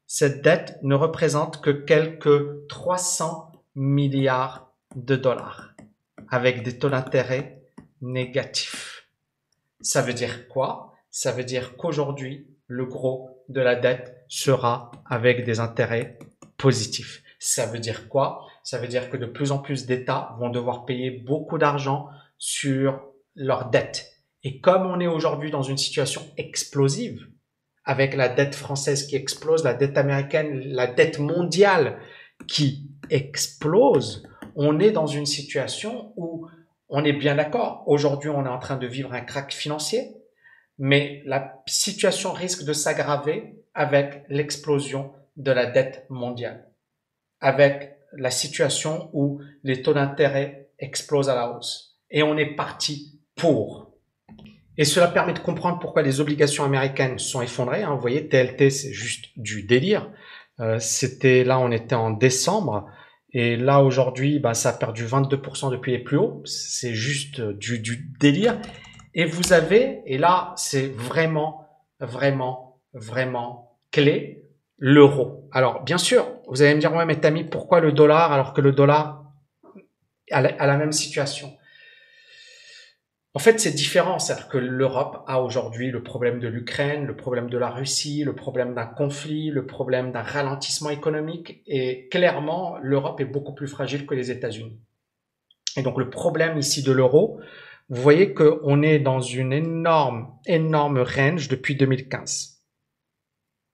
cette 0.05 0.41
dette 0.41 0.77
ne 0.83 0.95
représente 0.95 1.61
que 1.61 1.69
quelques 1.69 2.67
300 2.67 3.51
milliards 3.75 4.71
de 4.95 5.15
dollars 5.15 5.73
avec 6.29 6.63
des 6.63 6.79
taux 6.79 6.89
d'intérêt 6.89 7.61
négatifs. 8.01 9.07
Ça 9.81 10.01
veut 10.01 10.13
dire 10.13 10.47
quoi? 10.47 10.93
Ça 11.11 11.31
veut 11.31 11.43
dire 11.43 11.75
qu'aujourd'hui, 11.77 12.47
le 12.67 12.85
gros 12.85 13.43
de 13.49 13.61
la 13.61 13.75
dette 13.75 14.23
sera 14.27 14.91
avec 15.05 15.43
des 15.45 15.59
intérêts 15.59 16.17
positifs. 16.57 17.21
Ça 17.39 17.65
veut 17.65 17.79
dire 17.79 18.09
quoi? 18.09 18.46
Ça 18.67 18.79
veut 18.79 18.89
dire 18.89 19.09
que 19.09 19.15
de 19.15 19.25
plus 19.25 19.53
en 19.53 19.59
plus 19.59 19.85
d'États 19.85 20.35
vont 20.39 20.49
devoir 20.49 20.83
payer 20.83 21.09
beaucoup 21.09 21.57
d'argent 21.57 22.09
sur 22.37 23.01
leurs 23.33 23.69
dettes. 23.69 24.11
Et 24.43 24.59
comme 24.59 24.85
on 24.85 24.99
est 24.99 25.07
aujourd'hui 25.07 25.51
dans 25.51 25.61
une 25.61 25.77
situation 25.77 26.21
explosive, 26.35 27.29
avec 27.85 28.13
la 28.13 28.27
dette 28.27 28.55
française 28.55 29.07
qui 29.07 29.15
explose, 29.15 29.63
la 29.63 29.73
dette 29.73 29.97
américaine, 29.97 30.59
la 30.65 30.85
dette 30.85 31.17
mondiale 31.17 32.01
qui 32.45 32.91
explose, 33.09 34.27
on 34.57 34.81
est 34.81 34.91
dans 34.91 35.07
une 35.07 35.25
situation 35.25 36.11
où 36.17 36.45
on 36.89 37.05
est 37.05 37.13
bien 37.13 37.35
d'accord. 37.35 37.83
Aujourd'hui, 37.85 38.31
on 38.31 38.45
est 38.45 38.49
en 38.49 38.59
train 38.59 38.75
de 38.75 38.85
vivre 38.85 39.13
un 39.13 39.21
crack 39.21 39.53
financier, 39.53 40.11
mais 40.77 41.23
la 41.25 41.63
situation 41.67 42.33
risque 42.33 42.65
de 42.65 42.73
s'aggraver 42.73 43.63
avec 43.73 44.25
l'explosion 44.27 45.13
de 45.37 45.51
la 45.53 45.67
dette 45.67 46.05
mondiale, 46.09 46.67
avec 47.39 47.96
la 48.13 48.31
situation 48.31 49.09
où 49.13 49.41
les 49.63 49.81
taux 49.81 49.93
d'intérêt 49.93 50.69
explosent 50.79 51.29
à 51.29 51.35
la 51.35 51.51
hausse. 51.51 51.97
Et 52.09 52.23
on 52.23 52.37
est 52.37 52.55
parti 52.55 53.19
pour. 53.35 53.93
Et 54.77 54.85
cela 54.85 55.07
permet 55.07 55.33
de 55.33 55.39
comprendre 55.39 55.79
pourquoi 55.79 56.03
les 56.03 56.21
obligations 56.21 56.63
américaines 56.63 57.17
sont 57.17 57.41
effondrées. 57.41 57.83
Hein. 57.83 57.95
Vous 57.95 58.01
voyez, 58.01 58.27
TLT, 58.27 58.69
c'est 58.69 58.93
juste 58.93 59.25
du 59.35 59.63
délire. 59.63 60.11
Euh, 60.59 60.77
C'était 60.79 61.43
là, 61.43 61.59
on 61.59 61.71
était 61.71 61.95
en 61.95 62.11
décembre. 62.11 62.87
Et 63.33 63.57
là, 63.57 63.83
aujourd'hui, 63.83 64.39
bah, 64.39 64.53
ça 64.53 64.69
a 64.69 64.73
perdu 64.73 65.05
22% 65.05 65.71
depuis 65.71 65.91
les 65.91 65.99
plus 65.99 66.17
hauts. 66.17 66.41
C'est 66.45 66.93
juste 66.93 67.41
du, 67.41 67.79
du 67.79 68.11
délire. 68.19 68.59
Et 69.13 69.25
vous 69.25 69.51
avez, 69.51 70.01
et 70.05 70.17
là, 70.17 70.53
c'est 70.57 70.87
vraiment, 70.87 71.67
vraiment, 71.99 72.79
vraiment 72.93 73.77
clé, 73.91 74.43
l'euro. 74.77 75.49
Alors, 75.51 75.83
bien 75.83 75.97
sûr, 75.97 76.36
vous 76.47 76.61
allez 76.61 76.75
me 76.75 76.79
dire, 76.79 76.93
ouais, 76.93 77.05
mais 77.05 77.19
Tammy, 77.19 77.43
pourquoi 77.43 77.79
le 77.79 77.91
dollar 77.91 78.31
alors 78.31 78.53
que 78.53 78.61
le 78.61 78.71
dollar 78.71 79.23
a 80.31 80.41
la 80.41 80.77
même 80.77 80.91
situation? 80.91 81.53
En 83.33 83.39
fait, 83.39 83.59
c'est 83.59 83.73
différent. 83.73 84.17
C'est-à-dire 84.17 84.47
que 84.47 84.57
l'Europe 84.57 85.23
a 85.27 85.41
aujourd'hui 85.41 85.91
le 85.91 86.01
problème 86.01 86.39
de 86.39 86.47
l'Ukraine, 86.47 87.05
le 87.05 87.15
problème 87.15 87.51
de 87.51 87.57
la 87.59 87.69
Russie, 87.69 88.23
le 88.23 88.33
problème 88.33 88.73
d'un 88.73 88.87
conflit, 88.87 89.51
le 89.51 89.67
problème 89.67 90.11
d'un 90.11 90.23
ralentissement 90.23 90.89
économique. 90.89 91.61
Et 91.67 92.07
clairement, 92.09 92.77
l'Europe 92.81 93.19
est 93.21 93.25
beaucoup 93.25 93.53
plus 93.53 93.67
fragile 93.67 94.07
que 94.07 94.15
les 94.15 94.31
États-Unis. 94.31 94.79
Et 95.75 95.83
donc, 95.83 95.99
le 95.99 96.09
problème 96.09 96.57
ici 96.57 96.81
de 96.81 96.91
l'euro, 96.91 97.39
vous 97.89 98.01
voyez 98.01 98.33
qu'on 98.33 98.81
est 98.81 98.97
dans 98.97 99.21
une 99.21 99.53
énorme, 99.53 100.33
énorme 100.47 100.99
range 100.99 101.47
depuis 101.47 101.75
2015. 101.75 102.63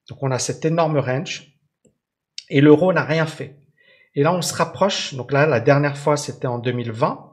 Donc, 0.09 0.21
on 0.21 0.31
a 0.31 0.39
cette 0.39 0.65
énorme 0.65 0.97
range 0.97 1.52
et 2.53 2.61
l'euro 2.61 2.93
n'a 2.93 3.03
rien 3.03 3.25
fait. 3.25 3.55
Et 4.13 4.21
là, 4.21 4.31
on 4.31 4.43
se 4.43 4.53
rapproche. 4.53 5.15
Donc 5.15 5.31
là, 5.31 5.47
la 5.47 5.59
dernière 5.59 5.97
fois, 5.97 6.17
c'était 6.17 6.45
en 6.45 6.59
2020. 6.59 7.31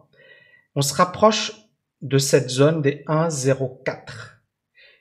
On 0.76 0.80
se 0.82 0.94
rapproche 0.94 1.52
de 2.00 2.16
cette 2.16 2.48
zone 2.48 2.80
des 2.80 3.04
1,04. 3.06 3.98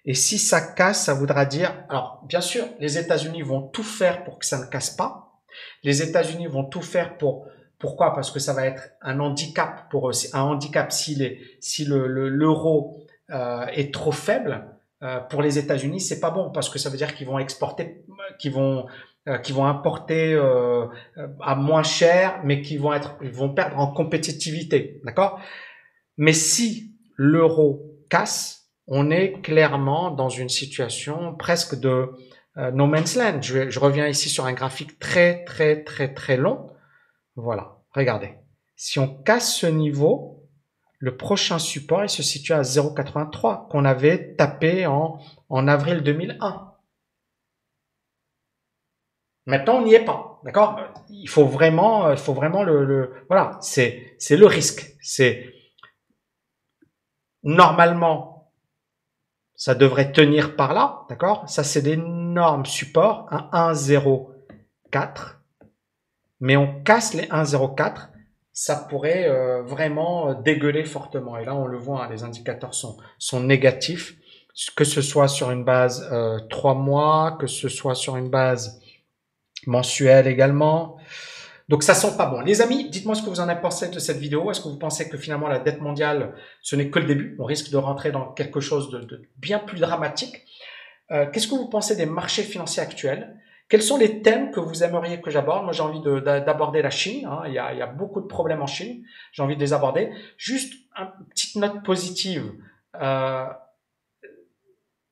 Et 0.03 0.13
si 0.13 0.37
ça 0.37 0.59
casse, 0.59 1.05
ça 1.05 1.13
voudra 1.13 1.45
dire, 1.45 1.73
alors 1.87 2.21
bien 2.27 2.41
sûr, 2.41 2.65
les 2.81 2.97
États-Unis 2.97 3.43
vont 3.43 3.61
tout 3.61 3.83
faire 3.83 4.25
pour 4.25 4.39
que 4.39 4.45
ça 4.45 4.59
ne 4.59 4.65
casse 4.65 4.89
pas. 4.89 5.39
Les 5.83 6.01
États-Unis 6.01 6.47
vont 6.47 6.65
tout 6.65 6.81
faire 6.81 7.17
pour 7.17 7.47
pourquoi? 7.77 8.13
Parce 8.13 8.29
que 8.29 8.39
ça 8.39 8.51
va 8.51 8.65
être 8.65 8.89
un 9.01 9.21
handicap 9.21 9.89
pour 9.89 10.09
eux. 10.09 10.13
Un 10.33 10.41
handicap 10.41 10.91
si 10.91 11.17
si 11.61 11.85
le 11.85 12.07
l'euro 12.07 12.97
euh, 13.29 13.65
est 13.67 13.93
trop 13.93 14.11
faible 14.11 14.65
euh, 15.01 15.21
pour 15.21 15.41
les 15.41 15.57
États-Unis, 15.57 16.01
c'est 16.01 16.19
pas 16.19 16.29
bon 16.29 16.49
parce 16.51 16.67
que 16.67 16.77
ça 16.77 16.89
veut 16.89 16.97
dire 16.97 17.15
qu'ils 17.15 17.27
vont 17.27 17.39
exporter, 17.39 18.03
qu'ils 18.37 18.51
vont 18.51 18.85
qui 19.43 19.51
vont 19.51 19.65
importer 19.65 20.33
euh, 20.33 20.87
à 21.41 21.55
moins 21.55 21.83
cher, 21.83 22.41
mais 22.43 22.61
qui 22.61 22.77
vont 22.77 22.93
être, 22.93 23.17
ils 23.21 23.31
vont 23.31 23.53
perdre 23.53 23.77
en 23.77 23.87
compétitivité, 23.87 25.01
d'accord? 25.03 25.39
Mais 26.17 26.33
si 26.33 26.95
l'euro 27.15 27.95
casse, 28.09 28.69
on 28.87 29.11
est 29.11 29.41
clairement 29.41 30.11
dans 30.11 30.29
une 30.29 30.49
situation 30.49 31.35
presque 31.35 31.79
de 31.79 32.09
euh, 32.57 32.71
no 32.71 32.87
man's 32.87 33.15
land. 33.15 33.41
Je, 33.41 33.69
je, 33.69 33.79
reviens 33.79 34.07
ici 34.07 34.29
sur 34.29 34.45
un 34.45 34.53
graphique 34.53 34.99
très 34.99 35.43
très 35.45 35.83
très 35.83 36.13
très 36.13 36.37
long. 36.37 36.71
Voilà, 37.35 37.77
regardez. 37.91 38.33
Si 38.75 38.99
on 38.99 39.07
casse 39.07 39.55
ce 39.55 39.67
niveau, 39.67 40.49
le 40.97 41.15
prochain 41.15 41.59
support 41.59 42.03
il 42.03 42.09
se 42.09 42.23
situe 42.23 42.53
à 42.53 42.61
0,83 42.61 43.69
qu'on 43.69 43.85
avait 43.85 44.35
tapé 44.35 44.87
en, 44.87 45.19
en 45.49 45.67
avril 45.67 46.01
2001. 46.01 46.73
Maintenant, 49.45 49.77
on 49.77 49.85
n'y 49.85 49.93
est 49.93 50.05
pas, 50.05 50.39
d'accord? 50.43 50.79
Il 51.09 51.27
faut 51.27 51.45
vraiment, 51.45 52.11
il 52.11 52.17
faut 52.17 52.33
vraiment 52.33 52.63
le, 52.63 52.85
le 52.85 53.13
voilà, 53.29 53.57
c'est 53.61 54.15
c'est 54.19 54.37
le 54.37 54.45
risque. 54.45 54.95
C'est 55.01 55.53
normalement, 57.43 58.51
ça 59.55 59.75
devrait 59.75 60.11
tenir 60.11 60.55
par 60.55 60.73
là, 60.73 61.01
d'accord? 61.09 61.49
Ça, 61.49 61.63
c'est 61.63 61.81
d'énormes 61.81 62.65
supports, 62.65 63.27
un 63.31 63.73
1,04, 63.73 65.37
mais 66.39 66.55
on 66.55 66.81
casse 66.83 67.13
les 67.13 67.25
1,04, 67.25 68.09
ça 68.53 68.75
pourrait 68.75 69.27
euh, 69.27 69.63
vraiment 69.63 70.33
dégueuler 70.33 70.83
fortement. 70.83 71.37
Et 71.37 71.45
là, 71.45 71.55
on 71.55 71.65
le 71.65 71.77
voit, 71.77 72.05
hein, 72.05 72.09
les 72.09 72.23
indicateurs 72.23 72.73
sont 72.73 72.97
sont 73.17 73.41
négatifs, 73.41 74.15
que 74.75 74.83
ce 74.83 75.01
soit 75.01 75.27
sur 75.27 75.51
une 75.51 75.63
base 75.63 76.07
euh, 76.11 76.39
3 76.49 76.73
mois, 76.75 77.37
que 77.39 77.47
ce 77.47 77.69
soit 77.69 77.95
sur 77.95 78.15
une 78.17 78.29
base 78.29 78.81
mensuel 79.69 80.27
également. 80.27 80.97
Donc 81.69 81.83
ça 81.83 81.93
sent 81.93 82.17
pas 82.17 82.25
bon. 82.25 82.41
Les 82.41 82.61
amis, 82.61 82.89
dites-moi 82.89 83.13
ce 83.13 83.21
que 83.21 83.29
vous 83.29 83.39
en 83.39 83.47
avez 83.47 83.61
pensé 83.61 83.89
de 83.89 83.99
cette 83.99 84.17
vidéo. 84.17 84.49
Est-ce 84.49 84.59
que 84.59 84.67
vous 84.67 84.79
pensez 84.79 85.07
que 85.07 85.17
finalement 85.17 85.47
la 85.47 85.59
dette 85.59 85.81
mondiale, 85.81 86.33
ce 86.61 86.75
n'est 86.75 86.89
que 86.89 86.99
le 86.99 87.05
début? 87.05 87.35
On 87.39 87.45
risque 87.45 87.69
de 87.69 87.77
rentrer 87.77 88.11
dans 88.11 88.31
quelque 88.31 88.59
chose 88.59 88.89
de, 88.89 89.21
bien 89.37 89.59
plus 89.59 89.79
dramatique. 89.79 90.45
Euh, 91.11 91.27
qu'est-ce 91.27 91.47
que 91.47 91.55
vous 91.55 91.69
pensez 91.69 91.95
des 91.95 92.07
marchés 92.07 92.43
financiers 92.43 92.81
actuels? 92.81 93.35
Quels 93.69 93.83
sont 93.83 93.97
les 93.97 94.23
thèmes 94.23 94.49
que 94.49 94.59
vous 94.59 94.83
aimeriez 94.83 95.21
que 95.21 95.29
j'aborde? 95.29 95.63
Moi, 95.63 95.73
j'ai 95.73 95.83
envie 95.83 96.01
d'aborder 96.01 96.81
la 96.81 96.89
Chine. 96.89 97.27
Hein. 97.27 97.43
Il, 97.45 97.53
y 97.53 97.59
a, 97.59 97.85
beaucoup 97.85 98.19
de 98.19 98.25
problèmes 98.25 98.63
en 98.63 98.67
Chine. 98.67 99.03
J'ai 99.31 99.43
envie 99.43 99.55
de 99.55 99.61
les 99.61 99.73
aborder. 99.73 100.11
Juste 100.37 100.73
une 100.97 101.25
petite 101.29 101.55
note 101.55 101.83
positive. 101.83 102.51
Euh, 102.99 103.45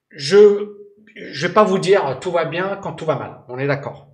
je 0.09 0.73
je 1.15 1.47
vais 1.47 1.53
pas 1.53 1.63
vous 1.63 1.79
dire 1.79 2.17
tout 2.19 2.31
va 2.31 2.45
bien 2.45 2.79
quand 2.81 2.93
tout 2.93 3.05
va 3.05 3.15
mal. 3.15 3.41
On 3.47 3.57
est 3.59 3.67
d'accord. 3.67 4.06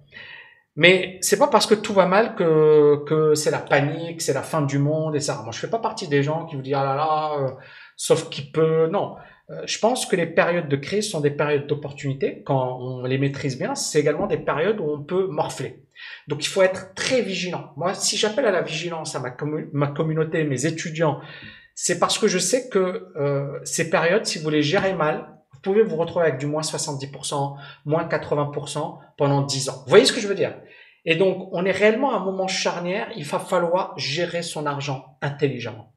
Mais 0.75 1.19
c'est 1.21 1.37
pas 1.37 1.47
parce 1.47 1.67
que 1.67 1.75
tout 1.75 1.93
va 1.93 2.07
mal 2.07 2.35
que, 2.35 3.03
que 3.05 3.35
c'est 3.35 3.51
la 3.51 3.59
panique, 3.59 4.21
c'est 4.21 4.33
la 4.33 4.41
fin 4.41 4.61
du 4.61 4.79
monde 4.79 5.15
et 5.15 5.19
ça. 5.19 5.41
Moi, 5.43 5.51
je 5.51 5.59
fais 5.59 5.69
pas 5.69 5.79
partie 5.79 6.07
des 6.07 6.23
gens 6.23 6.45
qui 6.45 6.55
vous 6.55 6.63
disent 6.63 6.73
ah 6.75 6.83
là 6.83 6.95
là, 6.95 7.33
euh, 7.39 7.51
sauf 7.95 8.29
qui 8.29 8.49
peut. 8.49 8.87
Non, 8.87 9.15
euh, 9.49 9.61
je 9.65 9.77
pense 9.77 10.05
que 10.05 10.15
les 10.15 10.25
périodes 10.25 10.69
de 10.69 10.75
crise 10.75 11.09
sont 11.09 11.19
des 11.19 11.29
périodes 11.29 11.67
d'opportunité 11.67 12.41
quand 12.43 12.79
on 12.81 13.03
les 13.03 13.19
maîtrise 13.19 13.57
bien. 13.57 13.75
C'est 13.75 13.99
également 13.99 14.25
des 14.25 14.37
périodes 14.37 14.79
où 14.79 14.89
on 14.89 15.03
peut 15.03 15.27
morfler. 15.27 15.83
Donc, 16.27 16.43
il 16.43 16.49
faut 16.49 16.63
être 16.63 16.93
très 16.95 17.21
vigilant. 17.21 17.71
Moi, 17.77 17.93
si 17.93 18.17
j'appelle 18.17 18.45
à 18.45 18.51
la 18.51 18.61
vigilance 18.61 19.15
à 19.15 19.19
ma, 19.19 19.35
ma 19.73 19.87
communauté, 19.87 20.43
mes 20.43 20.65
étudiants, 20.65 21.19
c'est 21.75 21.99
parce 21.99 22.17
que 22.17 22.27
je 22.27 22.39
sais 22.39 22.69
que 22.69 23.07
euh, 23.15 23.59
ces 23.63 23.89
périodes, 23.89 24.25
si 24.25 24.39
vous 24.39 24.49
les 24.49 24.63
gérez 24.63 24.93
mal, 24.93 25.27
pouvez 25.63 25.81
vous 25.81 25.95
retrouver 25.95 26.27
avec 26.27 26.39
du 26.39 26.45
moins 26.45 26.61
70%, 26.61 27.55
moins 27.85 28.03
80% 28.03 28.99
pendant 29.17 29.41
10 29.41 29.69
ans. 29.69 29.83
Vous 29.85 29.89
voyez 29.89 30.05
ce 30.05 30.13
que 30.13 30.21
je 30.21 30.27
veux 30.27 30.35
dire? 30.35 30.55
Et 31.05 31.15
donc, 31.15 31.49
on 31.51 31.65
est 31.65 31.71
réellement 31.71 32.13
à 32.13 32.17
un 32.17 32.23
moment 32.23 32.47
charnière. 32.47 33.09
Il 33.15 33.25
va 33.25 33.39
falloir 33.39 33.97
gérer 33.97 34.41
son 34.41 34.65
argent 34.65 35.17
intelligemment. 35.21 35.93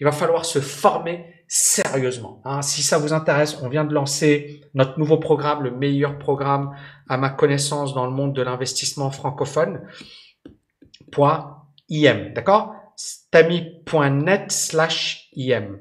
Il 0.00 0.04
va 0.04 0.12
falloir 0.12 0.44
se 0.44 0.60
former 0.60 1.26
sérieusement. 1.46 2.40
Hein. 2.44 2.62
Si 2.62 2.82
ça 2.82 2.98
vous 2.98 3.12
intéresse, 3.12 3.60
on 3.62 3.68
vient 3.68 3.84
de 3.84 3.94
lancer 3.94 4.62
notre 4.74 4.98
nouveau 4.98 5.18
programme, 5.18 5.62
le 5.62 5.70
meilleur 5.70 6.18
programme 6.18 6.76
à 7.08 7.16
ma 7.16 7.30
connaissance 7.30 7.94
dans 7.94 8.06
le 8.06 8.12
monde 8.12 8.34
de 8.34 8.42
l'investissement 8.42 9.10
francophone. 9.10 9.86
.im, 11.16 12.32
d'accord? 12.34 12.74
Stami.net 12.96 14.52
slash 14.52 15.28
im. 15.36 15.78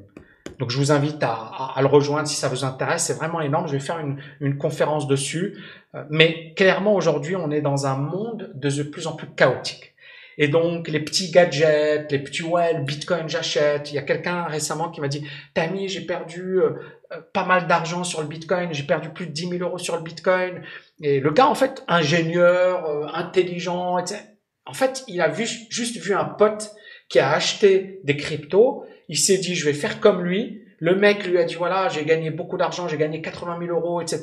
Donc 0.60 0.72
je 0.72 0.78
vous 0.78 0.92
invite 0.92 1.24
à, 1.24 1.72
à, 1.76 1.82
le 1.82 1.88
rejoindre 1.88 2.28
si 2.28 2.36
ça 2.36 2.50
vous 2.50 2.66
intéresse. 2.66 3.06
C'est 3.06 3.14
vraiment 3.14 3.40
énorme. 3.40 3.68
Je 3.68 3.74
vais 3.74 3.80
faire 3.80 3.98
une, 3.98 4.22
une 4.42 4.58
conférence 4.58 5.08
dessus. 5.08 5.58
Euh, 5.96 6.04
mais 6.10 6.54
clairement 6.54 6.94
aujourd'hui, 6.94 7.38
on 7.38 7.50
est 7.50 7.62
dans 7.62 7.88
un 7.88 7.96
monde 7.96 8.52
de 8.54 8.84
plus 8.84 9.08
en 9.08 9.14
plus 9.16 9.28
chaotique. 9.30 9.96
Et 10.38 10.50
donc 10.50 10.88
les 10.88 11.00
petits 11.00 11.32
gadgets, 11.32 12.12
les 12.12 12.20
petits 12.20 12.44
ouais, 12.44 12.74
le 12.74 12.84
Bitcoin 12.84 13.28
j'achète. 13.28 13.92
Il 13.92 13.96
y 13.96 13.98
a 13.98 14.02
quelqu'un 14.02 14.44
récemment 14.44 14.90
qui 14.90 15.00
m'a 15.00 15.08
dit, 15.08 15.26
Tammy, 15.54 15.88
j'ai 15.88 16.02
perdu 16.02 16.60
euh, 16.60 16.72
euh, 17.14 17.22
pas 17.34 17.46
mal 17.46 17.68
d'argent 17.68 18.04
sur 18.04 18.22
le 18.22 18.28
Bitcoin. 18.28 18.74
J'ai 18.74 18.84
perdu 18.84 19.10
plus 19.10 19.28
de 19.28 19.32
10 19.32 19.50
000 19.50 19.64
euros 19.64 19.78
sur 19.78 19.96
le 19.96 20.04
Bitcoin. 20.04 20.62
Et 21.02 21.22
le 21.22 21.32
gars 21.32 21.48
en 21.48 21.56
fait 21.56 21.86
ingénieur, 21.88 23.16
intelligent, 23.16 23.98
etc. 23.98 24.22
En 24.66 24.74
fait, 24.74 25.04
il 25.08 25.22
a 25.22 25.30
vu, 25.30 25.48
juste 25.70 25.98
vu 25.98 26.14
un 26.14 26.26
pote 26.26 26.72
qui 27.10 27.18
a 27.20 27.32
acheté 27.32 28.02
des 28.04 28.16
cryptos 28.16 28.86
il 29.10 29.18
s'est 29.18 29.38
dit, 29.38 29.56
je 29.56 29.66
vais 29.66 29.74
faire 29.74 30.00
comme 30.00 30.24
lui. 30.24 30.64
Le 30.80 30.96
mec 30.96 31.26
lui 31.28 31.38
a 31.38 31.44
dit, 31.44 31.56
voilà, 31.56 31.90
j'ai 31.90 32.06
gagné 32.06 32.30
beaucoup 32.30 32.58
d'argent, 32.58 32.88
j'ai 32.88 32.98
gagné 32.98 33.22
80 33.22 33.58
000 33.60 33.78
euros, 33.78 34.00
etc. 34.00 34.22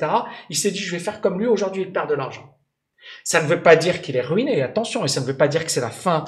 Il 0.48 0.56
s'est 0.56 0.70
dit, 0.70 0.78
je 0.78 0.92
vais 0.92 0.98
faire 0.98 1.20
comme 1.20 1.38
lui. 1.38 1.46
Aujourd'hui, 1.46 1.82
il 1.82 1.92
perd 1.92 2.08
de 2.08 2.14
l'argent. 2.14 2.56
Ça 3.24 3.42
ne 3.42 3.46
veut 3.46 3.62
pas 3.62 3.76
dire 3.76 4.00
qu'il 4.00 4.16
est 4.16 4.22
ruiné, 4.22 4.62
attention, 4.62 5.04
et 5.04 5.08
ça 5.08 5.20
ne 5.20 5.26
veut 5.26 5.36
pas 5.36 5.48
dire 5.48 5.64
que 5.64 5.70
c'est 5.70 5.80
la 5.80 5.90
fin 5.90 6.24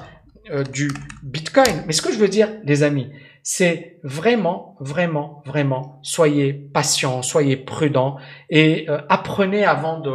euh, 0.51 0.64
du 0.64 0.90
Bitcoin. 1.23 1.85
Mais 1.87 1.92
ce 1.92 2.03
que 2.03 2.12
je 2.12 2.18
veux 2.18 2.29
dire, 2.29 2.49
les 2.64 2.83
amis, 2.83 3.11
c'est 3.42 3.99
vraiment, 4.03 4.77
vraiment, 4.81 5.42
vraiment, 5.47 6.01
soyez 6.03 6.53
patients, 6.53 7.23
soyez 7.23 7.57
prudents 7.57 8.18
et 8.51 8.88
euh, 8.90 9.01
apprenez 9.09 9.64
avant 9.64 10.01
de, 10.01 10.11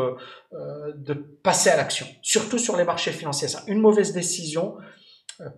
euh, 0.54 0.94
de 0.96 1.14
passer 1.14 1.70
à 1.70 1.78
l'action. 1.78 2.06
Surtout 2.22 2.60
sur 2.60 2.78
les 2.78 2.84
marchés 2.84 3.12
financiers. 3.12 3.48
Ça, 3.48 3.64
une 3.68 3.80
mauvaise 3.80 4.14
décision, 4.14 4.76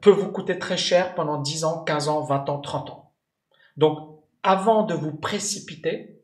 peut 0.01 0.11
vous 0.11 0.31
coûter 0.31 0.57
très 0.57 0.77
cher 0.77 1.15
pendant 1.15 1.41
10 1.41 1.63
ans, 1.63 1.83
15 1.83 2.07
ans, 2.07 2.21
20 2.21 2.49
ans, 2.49 2.59
30 2.59 2.89
ans. 2.89 3.13
Donc, 3.77 4.19
avant 4.43 4.83
de 4.83 4.93
vous 4.93 5.13
précipiter, 5.13 6.21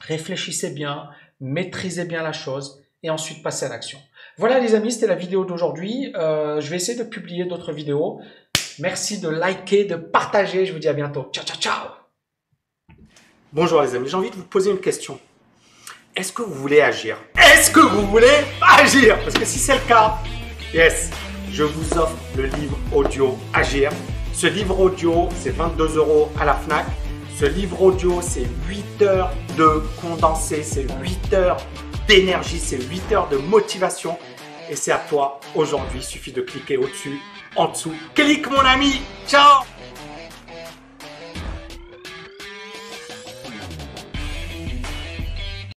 réfléchissez 0.00 0.70
bien, 0.70 1.10
maîtrisez 1.40 2.04
bien 2.04 2.22
la 2.22 2.32
chose 2.32 2.82
et 3.02 3.10
ensuite 3.10 3.42
passez 3.42 3.66
à 3.66 3.68
l'action. 3.68 3.98
Voilà 4.36 4.58
les 4.58 4.74
amis, 4.74 4.92
c'était 4.92 5.06
la 5.06 5.14
vidéo 5.14 5.44
d'aujourd'hui. 5.44 6.12
Euh, 6.16 6.60
je 6.60 6.70
vais 6.70 6.76
essayer 6.76 6.98
de 6.98 7.08
publier 7.08 7.44
d'autres 7.44 7.72
vidéos. 7.72 8.20
Merci 8.78 9.20
de 9.20 9.28
liker, 9.28 9.84
de 9.84 9.96
partager. 9.96 10.64
Je 10.66 10.72
vous 10.72 10.78
dis 10.78 10.88
à 10.88 10.94
bientôt. 10.94 11.28
Ciao, 11.32 11.44
ciao, 11.44 11.58
ciao. 11.58 11.88
Bonjour 13.52 13.82
les 13.82 13.94
amis, 13.96 14.08
j'ai 14.08 14.16
envie 14.16 14.30
de 14.30 14.36
vous 14.36 14.44
poser 14.44 14.70
une 14.70 14.80
question. 14.80 15.18
Est-ce 16.14 16.32
que 16.32 16.42
vous 16.42 16.54
voulez 16.54 16.80
agir? 16.80 17.18
Est-ce 17.36 17.70
que 17.70 17.80
vous 17.80 18.06
voulez 18.06 18.44
agir? 18.60 19.18
Parce 19.24 19.34
que 19.34 19.44
si 19.44 19.58
c'est 19.58 19.74
le 19.74 19.88
cas, 19.88 20.18
yes, 20.72 21.10
je 21.52 21.64
vous 21.64 21.98
offre 21.98 22.16
le 22.36 22.44
livre 22.46 22.78
audio 22.92 23.36
Agir. 23.52 23.90
Ce 24.32 24.46
livre 24.46 24.78
audio, 24.78 25.28
c'est 25.36 25.50
22 25.50 25.96
euros 25.96 26.30
à 26.38 26.44
la 26.44 26.54
FNAC. 26.54 26.86
Ce 27.38 27.44
livre 27.44 27.82
audio, 27.82 28.20
c'est 28.22 28.46
8 28.68 29.02
heures 29.02 29.30
de 29.56 29.82
condensé, 30.00 30.62
c'est 30.62 30.86
8 31.00 31.32
heures 31.34 31.56
d'énergie, 32.06 32.58
c'est 32.58 32.80
8 32.82 33.12
heures 33.12 33.28
de 33.28 33.36
motivation. 33.36 34.16
Et 34.70 34.76
c'est 34.76 34.92
à 34.92 34.98
toi 34.98 35.40
aujourd'hui. 35.54 36.00
Il 36.00 36.04
suffit 36.04 36.32
de 36.32 36.42
cliquer 36.42 36.76
au-dessus, 36.76 37.18
en 37.56 37.68
dessous. 37.68 37.94
Clique 38.14 38.48
mon 38.50 38.60
ami. 38.60 39.00
Ciao 39.26 39.64